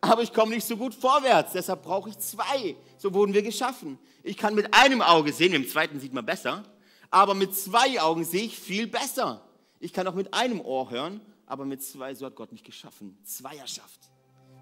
[0.00, 1.52] aber ich komme nicht so gut vorwärts.
[1.52, 2.76] Deshalb brauche ich zwei.
[2.98, 3.98] So wurden wir geschaffen.
[4.22, 6.64] Ich kann mit einem Auge sehen, mit dem zweiten sieht man besser
[7.10, 9.40] aber mit zwei Augen sehe ich viel besser.
[9.78, 13.16] Ich kann auch mit einem Ohr hören, aber mit zwei, so hat Gott mich geschaffen.
[13.24, 14.10] Zweierschaft.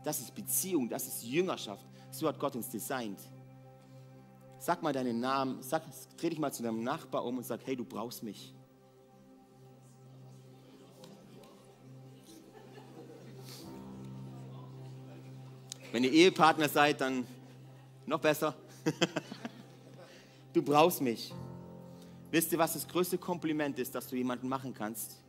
[0.05, 1.85] Das ist Beziehung, das ist Jüngerschaft.
[2.11, 3.19] So hat Gott uns designt.
[4.59, 5.83] Sag mal deinen Namen, sag,
[6.17, 8.54] dreh dich mal zu deinem Nachbar um und sag, hey, du brauchst mich.
[15.95, 17.25] Wenn ihr Ehepartner seid, dann
[18.05, 18.53] noch besser.
[20.53, 21.33] du brauchst mich.
[22.33, 25.23] Wisst ihr, was das größte Kompliment ist, das du jemandem machen kannst?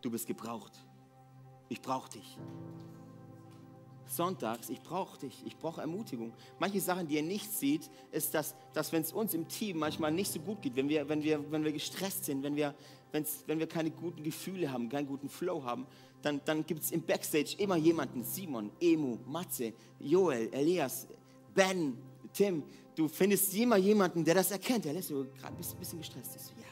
[0.00, 0.70] Du bist gebraucht.
[1.68, 2.38] Ich brauche dich.
[4.06, 6.32] Sonntags, ich brauche dich, ich brauche Ermutigung.
[6.60, 10.12] Manche Sachen, die ihr nicht seht, ist, dass, dass wenn es uns im Team manchmal
[10.12, 12.76] nicht so gut geht, wenn wir, wenn wir, wenn wir gestresst sind, wenn wir,
[13.10, 15.88] wenn wir keine guten Gefühle haben, keinen guten Flow haben,
[16.22, 21.06] dann, dann gibt es im Backstage immer jemanden, Simon, Emu, Matze, Joel, Elias,
[21.54, 21.98] Ben,
[22.32, 22.62] Tim,
[22.94, 24.84] du findest immer jemanden, der das erkennt.
[24.84, 26.50] Der lässt so gerade ein bisschen gestresst ist.
[26.50, 26.64] Ja,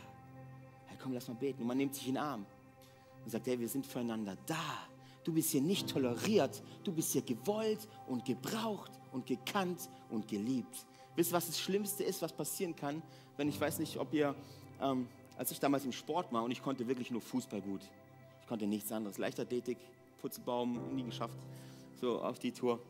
[0.87, 1.63] hey, komm, lass mal beten.
[1.63, 2.47] Und man nimmt sich in den Arm
[3.25, 4.89] und sagt, hey, wir sind füreinander da.
[5.23, 10.87] Du bist hier nicht toleriert, du bist hier gewollt und gebraucht und gekannt und geliebt.
[11.15, 13.03] Wisst ihr, was das Schlimmste ist, was passieren kann,
[13.37, 14.35] wenn ich weiß nicht, ob ihr,
[14.81, 17.83] ähm, als ich damals im Sport war und ich konnte wirklich nur Fußball gut.
[18.51, 19.17] Konnte nichts anderes.
[19.17, 19.79] Leichtathletik,
[20.21, 21.37] Putzebaum, nie geschafft.
[22.01, 22.81] So auf die Tour.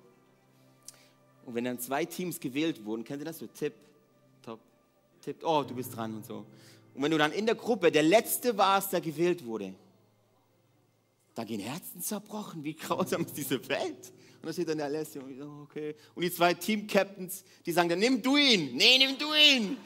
[1.45, 3.47] Und wenn dann zwei Teams gewählt wurden, kennt ihr das so?
[3.47, 3.75] Tipp,
[4.43, 4.59] top,
[5.21, 6.47] tipp, oh, du bist dran und so.
[6.95, 9.75] Und wenn du dann in der Gruppe der Letzte warst, der gewählt wurde,
[11.35, 12.65] da gehen Herzen zerbrochen.
[12.65, 14.15] Wie grausam ist diese Welt?
[14.41, 15.95] Und da steht dann der Alessio und ich so, okay.
[16.15, 18.77] Und die zwei Team-Captains, die sagen dann, nimm du ihn.
[18.77, 19.77] Nee, nimm du ihn.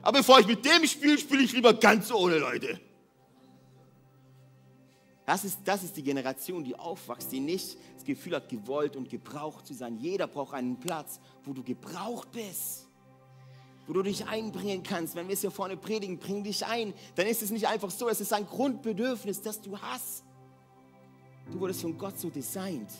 [0.00, 2.80] Aber bevor ich mit dem spiele, spiele ich lieber ganz ohne Leute.
[5.30, 9.08] Das ist, das ist die Generation, die aufwächst, die nicht das Gefühl hat, gewollt und
[9.08, 9.96] gebraucht zu sein.
[9.96, 12.88] Jeder braucht einen Platz, wo du gebraucht bist,
[13.86, 15.14] wo du dich einbringen kannst.
[15.14, 16.92] Wenn wir es hier vorne predigen, bring dich ein.
[17.14, 20.24] Dann ist es nicht einfach so, es ist ein Grundbedürfnis, das du hast.
[21.52, 22.90] Du wurdest von Gott so designt.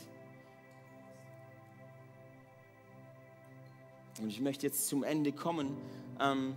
[4.20, 5.76] Und ich möchte jetzt zum Ende kommen.
[6.20, 6.56] Ähm,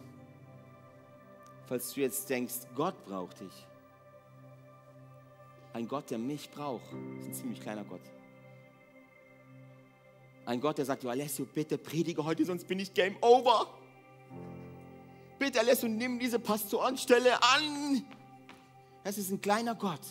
[1.66, 3.73] falls du jetzt denkst, Gott braucht dich
[5.74, 6.86] ein Gott, der mich braucht.
[7.20, 8.02] Ist ein ziemlich kleiner Gott.
[10.46, 13.68] Ein Gott, der sagt, Alessio, bitte predige heute, sonst bin ich Game Over.
[15.40, 18.06] Bitte Alessio, nimm diese Pastorenstelle an.
[19.04, 20.02] Das ist ein kleiner Gott.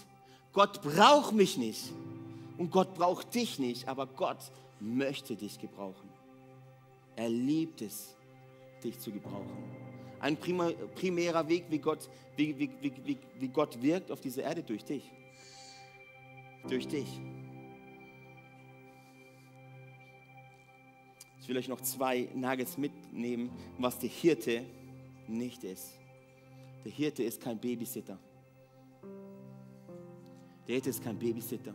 [0.53, 1.93] Gott braucht mich nicht.
[2.59, 4.39] Und Gott braucht dich nicht, aber Gott
[4.81, 6.09] möchte dich gebrauchen.
[7.15, 8.17] Er liebt es,
[8.83, 9.65] dich zu gebrauchen.
[10.21, 14.85] Ein primärer Weg, wie Gott, wie, wie, wie, wie Gott wirkt auf dieser Erde durch
[14.85, 15.11] dich
[16.69, 17.21] durch dich.
[21.41, 24.65] Ich will euch noch zwei Nuggets mitnehmen, was der Hirte
[25.27, 25.99] nicht ist.
[26.85, 28.19] Der Hirte ist kein Babysitter.
[30.67, 31.75] Der Hirte ist kein Babysitter,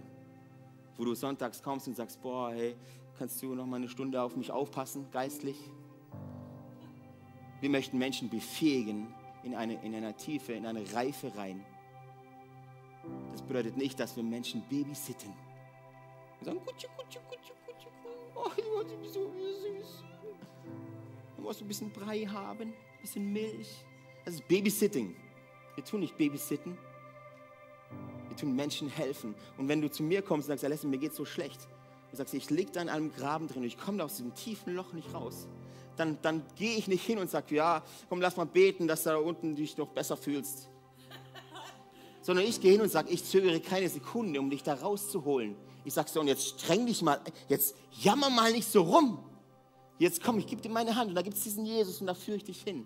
[0.96, 2.76] wo du sonntags kommst und sagst, boah, hey,
[3.18, 5.58] kannst du noch mal eine Stunde auf mich aufpassen, geistlich?
[7.60, 9.14] Wir möchten Menschen befähigen
[9.44, 11.66] in eine, in einer Tiefe, in eine Reife rein
[13.38, 15.32] das bedeutet nicht, dass wir Menschen babysitten.
[16.40, 17.88] Wir sagen, kutsche, kutsche, kutsche, kutsche,
[18.34, 20.04] oh, du bist so süß.
[21.36, 23.86] Du musst ein bisschen Brei haben, ein bisschen Milch.
[24.26, 25.16] Das ist Babysitting.
[25.76, 26.76] Wir tun nicht Babysitten.
[28.28, 29.36] Wir tun Menschen helfen.
[29.56, 31.68] Und wenn du zu mir kommst und sagst, Alessia, mir geht so schlecht,
[32.10, 34.34] und sagst, ich liege da in einem Graben drin und ich komme da aus diesem
[34.34, 35.48] tiefen Loch nicht raus,
[35.96, 39.12] dann, dann gehe ich nicht hin und sage, ja, komm, lass mal beten, dass du
[39.12, 40.70] da unten dich noch besser fühlst
[42.28, 45.56] sondern ich gehe hin und sage, ich zögere keine Sekunde, um dich da rauszuholen.
[45.86, 49.20] Ich sage so, und jetzt streng dich mal, jetzt jammer mal nicht so rum.
[49.98, 52.14] Jetzt komm, ich gebe dir meine Hand und da gibt es diesen Jesus und da
[52.14, 52.86] führe ich dich hin.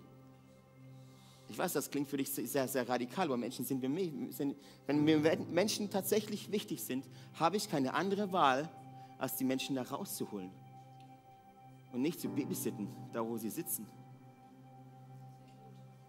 [1.48, 4.54] Ich weiß, das klingt für dich sehr, sehr radikal, aber Menschen sind wir, sind,
[4.86, 5.18] wenn mir
[5.50, 8.70] Menschen tatsächlich wichtig sind, habe ich keine andere Wahl,
[9.18, 10.52] als die Menschen da rauszuholen.
[11.92, 13.88] Und nicht zu babysitten, da wo sie sitzen.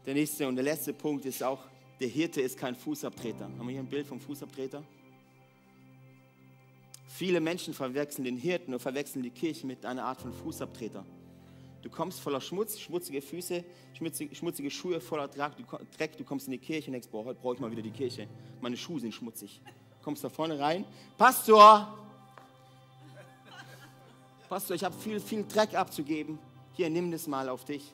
[0.05, 3.45] Der nächste und der letzte Punkt ist auch, der Hirte ist kein Fußabtreter.
[3.45, 4.83] Haben wir hier ein Bild vom Fußabtreter?
[7.07, 11.05] Viele Menschen verwechseln den Hirten und verwechseln die Kirche mit einer Art von Fußabtreter.
[11.83, 13.63] Du kommst voller Schmutz, schmutzige Füße,
[13.93, 15.63] schmutzige, schmutzige Schuhe, voller Dreck du,
[15.97, 16.17] Dreck.
[16.17, 18.27] Du kommst in die Kirche und denkst, boah, heute brauche ich mal wieder die Kirche.
[18.61, 19.61] Meine Schuhe sind schmutzig.
[20.01, 20.85] Kommst da vorne rein.
[21.17, 21.97] Pastor!
[24.49, 26.39] Pastor, ich habe viel, viel Dreck abzugeben.
[26.73, 27.93] Hier, nimm das mal auf dich.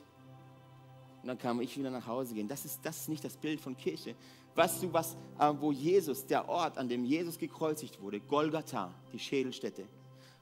[1.22, 2.48] Und dann kann ich wieder nach Hause gehen.
[2.48, 4.14] Das ist, das ist nicht das Bild von Kirche.
[4.54, 9.18] Weißt du, was, äh, wo Jesus, der Ort, an dem Jesus gekreuzigt wurde, Golgatha, die
[9.18, 9.84] Schädelstätte,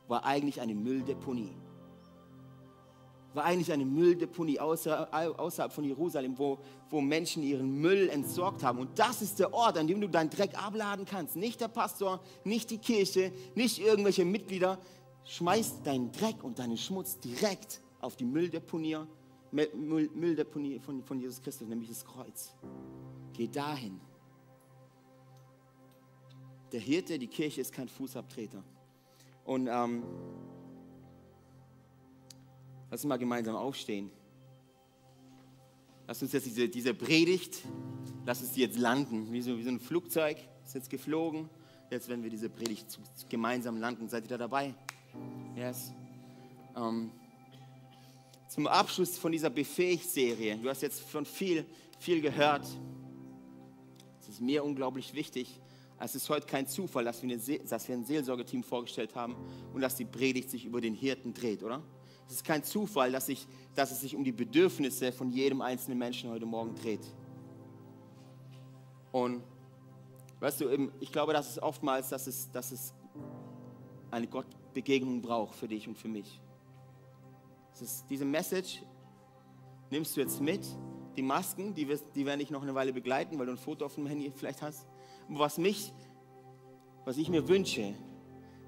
[0.07, 1.55] war eigentlich eine Mülldeponie
[3.39, 6.59] war eigentlich eine Mülldeponie außerhalb von Jerusalem, wo,
[6.91, 8.79] wo Menschen ihren Müll entsorgt haben.
[8.81, 11.37] Und das ist der Ort, an dem du deinen Dreck abladen kannst.
[11.37, 14.79] Nicht der Pastor, nicht die Kirche, nicht irgendwelche Mitglieder.
[15.25, 18.99] Schmeiß deinen Dreck und deinen Schmutz direkt auf die Mülldeponie,
[19.51, 22.55] Mülldeponie von, von Jesus Christus, nämlich das Kreuz.
[23.33, 24.01] Geh dahin.
[26.73, 28.63] Der Hirte, die Kirche ist kein Fußabtreter.
[29.45, 30.03] Und ähm,
[32.91, 34.11] Lass uns mal gemeinsam aufstehen.
[36.07, 37.63] Lass uns jetzt diese, diese Predigt,
[38.25, 41.51] lass uns die jetzt landen, wie so, wie so ein Flugzeug, ist jetzt geflogen.
[41.91, 44.09] Jetzt werden wir diese Predigt zu, gemeinsam landen.
[44.09, 44.75] Seid ihr da dabei?
[45.55, 45.93] Yes.
[46.77, 47.11] Ähm,
[48.49, 51.67] zum Abschluss von dieser Befähigt-Serie, du hast jetzt von viel,
[51.99, 52.67] viel gehört.
[54.21, 55.61] Es ist mir unglaublich wichtig.
[56.01, 59.37] Es ist heute kein Zufall, dass wir, eine, dass wir ein Seelsorgeteam vorgestellt haben
[59.75, 61.83] und dass die Predigt sich über den Hirten dreht, oder?
[62.27, 65.99] Es ist kein Zufall, dass, ich, dass es sich um die Bedürfnisse von jedem einzelnen
[65.99, 67.01] Menschen heute Morgen dreht.
[69.13, 69.43] Und
[70.41, 72.95] weißt du, ich glaube, dass es oftmals, dass es, dass es
[74.11, 76.41] eine Gottbegegnung braucht für dich und für mich.
[77.81, 78.83] Ist, diese Message
[79.91, 80.67] nimmst du jetzt mit.
[81.17, 83.95] Die Masken, die, die werden dich noch eine Weile begleiten, weil du ein Foto auf
[83.95, 84.87] dem Handy vielleicht hast.
[85.29, 85.93] Was mich,
[87.05, 87.95] was ich mir wünsche,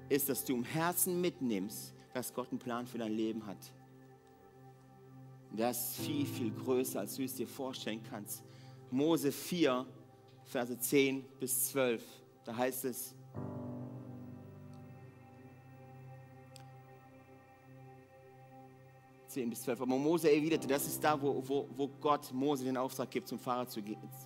[0.09, 3.57] ist, dass du im Herzen mitnimmst, dass Gott einen Plan für dein Leben hat.
[5.51, 8.43] Der ist viel, viel größer, als du es dir vorstellen kannst.
[8.89, 9.85] Mose 4,
[10.43, 12.03] Verse 10 bis 12,
[12.43, 13.15] da heißt es,
[19.33, 19.81] bis 12.
[19.81, 23.39] Aber Mose erwiderte, das ist da, wo, wo, wo Gott Mose den Auftrag gibt, zum
[23.39, 23.81] Pharao zu,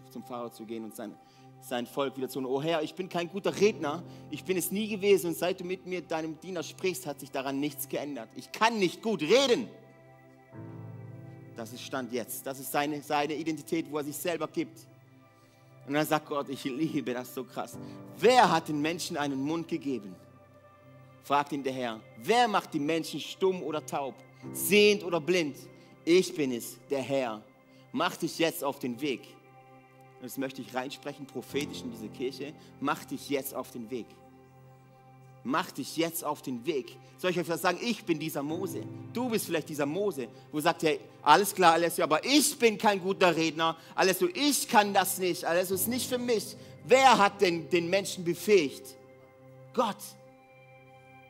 [0.09, 1.15] zum Pharao zu gehen und sein,
[1.61, 2.47] sein Volk wieder zu holen.
[2.47, 5.63] Oh Herr, ich bin kein guter Redner, ich bin es nie gewesen und seit du
[5.63, 8.29] mit mir, deinem Diener, sprichst, hat sich daran nichts geändert.
[8.35, 9.69] Ich kann nicht gut reden.
[11.55, 12.45] Das ist Stand jetzt.
[12.45, 14.87] Das ist seine, seine Identität, wo er sich selber gibt.
[15.87, 17.77] Und dann sagt Gott, ich liebe das so krass.
[18.17, 20.15] Wer hat den Menschen einen Mund gegeben?
[21.23, 21.99] Fragt ihn der Herr.
[22.17, 24.15] Wer macht die Menschen stumm oder taub,
[24.53, 25.57] sehend oder blind?
[26.03, 27.41] Ich bin es, der Herr.
[27.91, 29.21] Mach dich jetzt auf den Weg
[30.25, 34.07] und das möchte ich reinsprechen, prophetisch in diese Kirche, mach dich jetzt auf den Weg.
[35.43, 36.97] Mach dich jetzt auf den Weg.
[37.19, 37.77] Soll ich euch was sagen?
[37.79, 38.81] Ich bin dieser Mose.
[39.13, 42.99] Du bist vielleicht dieser Mose, wo sagt, hey, alles klar, Alessio, aber ich bin kein
[42.99, 43.77] guter Redner.
[43.93, 45.45] Alessio, ich kann das nicht.
[45.45, 46.57] Alessio ist nicht für mich.
[46.83, 48.95] Wer hat denn den Menschen befähigt?
[49.75, 49.97] Gott.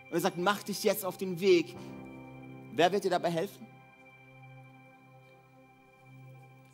[0.09, 1.76] Und er sagt, mach dich jetzt auf den Weg.
[2.76, 3.65] Wer wird dir dabei helfen?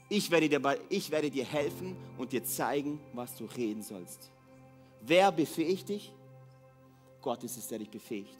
[0.10, 4.32] Ich werde, dir, ich werde dir helfen und dir zeigen, was du reden sollst.
[5.02, 6.12] Wer befähigt dich?
[7.22, 8.38] Gott ist es, der dich befähigt.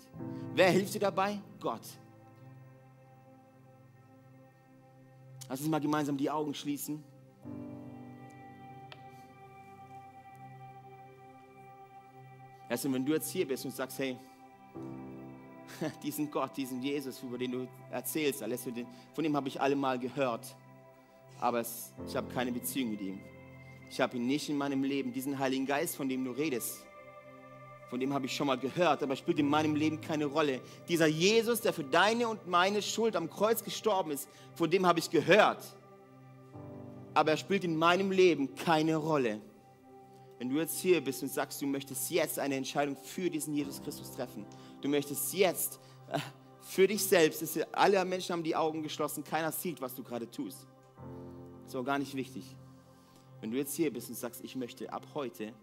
[0.56, 1.40] Wer hilft dir dabei?
[1.60, 1.82] Gott.
[5.48, 7.04] Lass uns mal gemeinsam die Augen schließen.
[12.68, 14.18] Also wenn du jetzt hier bist und sagst, hey,
[16.04, 18.44] diesen Gott, diesen Jesus, über den du erzählst,
[19.14, 20.56] von dem habe ich alle mal gehört
[21.42, 23.20] aber es, ich habe keine Beziehung mit ihm.
[23.90, 25.12] Ich habe ihn nicht in meinem Leben.
[25.12, 26.86] Diesen Heiligen Geist, von dem du redest,
[27.90, 30.62] von dem habe ich schon mal gehört, aber spielt in meinem Leben keine Rolle.
[30.88, 35.00] Dieser Jesus, der für deine und meine Schuld am Kreuz gestorben ist, von dem habe
[35.00, 35.62] ich gehört.
[37.14, 39.42] Aber er spielt in meinem Leben keine Rolle.
[40.42, 43.80] Wenn du jetzt hier bist und sagst, du möchtest jetzt eine Entscheidung für diesen Jesus
[43.80, 44.44] Christus treffen,
[44.82, 45.80] du möchtest jetzt
[46.12, 46.18] äh,
[46.64, 50.66] für dich selbst, alle Menschen haben die Augen geschlossen, keiner sieht, was du gerade tust.
[51.68, 52.44] Ist auch gar nicht wichtig.
[53.40, 55.54] Wenn du jetzt hier bist und sagst, ich möchte ab heute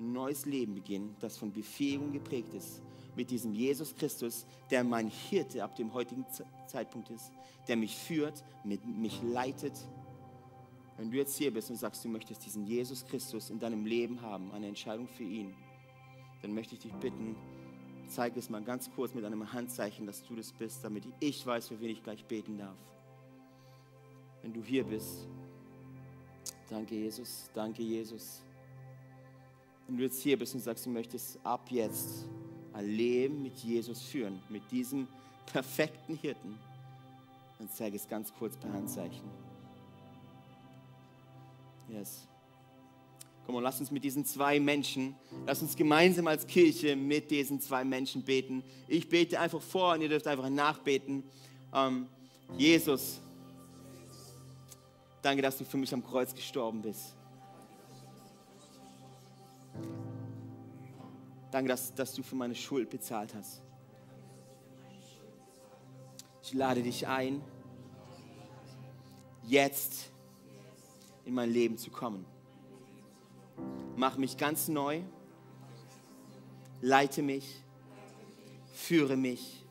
[0.00, 2.82] ein neues Leben beginnen, das von Befähigung geprägt ist,
[3.14, 6.26] mit diesem Jesus Christus, der mein Hirte ab dem heutigen
[6.66, 7.30] Zeitpunkt ist,
[7.68, 9.74] der mich führt, mit, mich leitet.
[10.96, 14.20] Wenn du jetzt hier bist und sagst, du möchtest diesen Jesus Christus in deinem Leben
[14.22, 15.54] haben, eine Entscheidung für ihn,
[16.42, 17.36] dann möchte ich dich bitten,
[18.08, 21.68] Zeig es mal ganz kurz mit einem Handzeichen, dass du das bist, damit ich weiß,
[21.68, 22.76] für wen ich gleich beten darf.
[24.42, 25.26] Wenn du hier bist,
[26.70, 28.42] danke Jesus, danke Jesus.
[29.86, 32.26] Wenn du jetzt hier bist und sagst, du möchtest ab jetzt
[32.72, 35.08] ein Leben mit Jesus führen, mit diesem
[35.46, 36.56] perfekten Hirten,
[37.58, 39.45] dann zeige es ganz kurz per Handzeichen.
[41.88, 42.26] Yes.
[43.46, 45.14] Komm und lass uns mit diesen zwei Menschen,
[45.46, 48.64] lass uns gemeinsam als Kirche mit diesen zwei Menschen beten.
[48.88, 51.22] Ich bete einfach vor und ihr dürft einfach nachbeten.
[51.72, 52.08] Ähm,
[52.58, 53.20] Jesus,
[55.22, 57.14] danke, dass du für mich am Kreuz gestorben bist.
[61.52, 63.62] Danke, dass, dass du für meine Schuld bezahlt hast.
[66.42, 67.40] Ich lade dich ein,
[69.44, 70.10] jetzt
[71.26, 72.24] in mein Leben zu kommen.
[73.96, 75.02] Mach mich ganz neu,
[76.80, 77.62] leite mich,
[78.72, 79.64] führe mich.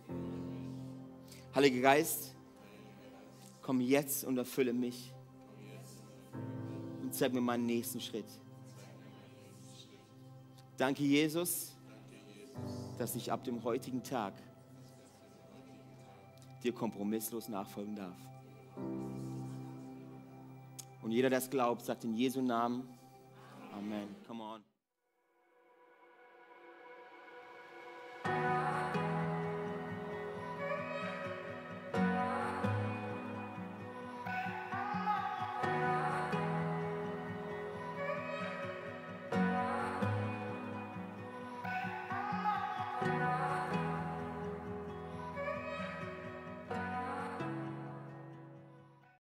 [1.56, 2.36] Heiliger Geist,
[3.62, 5.14] komm jetzt und erfülle mich
[7.01, 8.28] und zeig mir meinen nächsten Schritt.
[10.78, 11.74] Danke, Jesus,
[12.97, 14.34] dass ich ab dem heutigen Tag
[16.64, 18.18] dir kompromisslos nachfolgen darf.
[21.06, 22.89] Und jeder, der es glaubt, sagt in Jesu Namen
[23.78, 24.08] Amen.
[24.26, 24.74] Come on.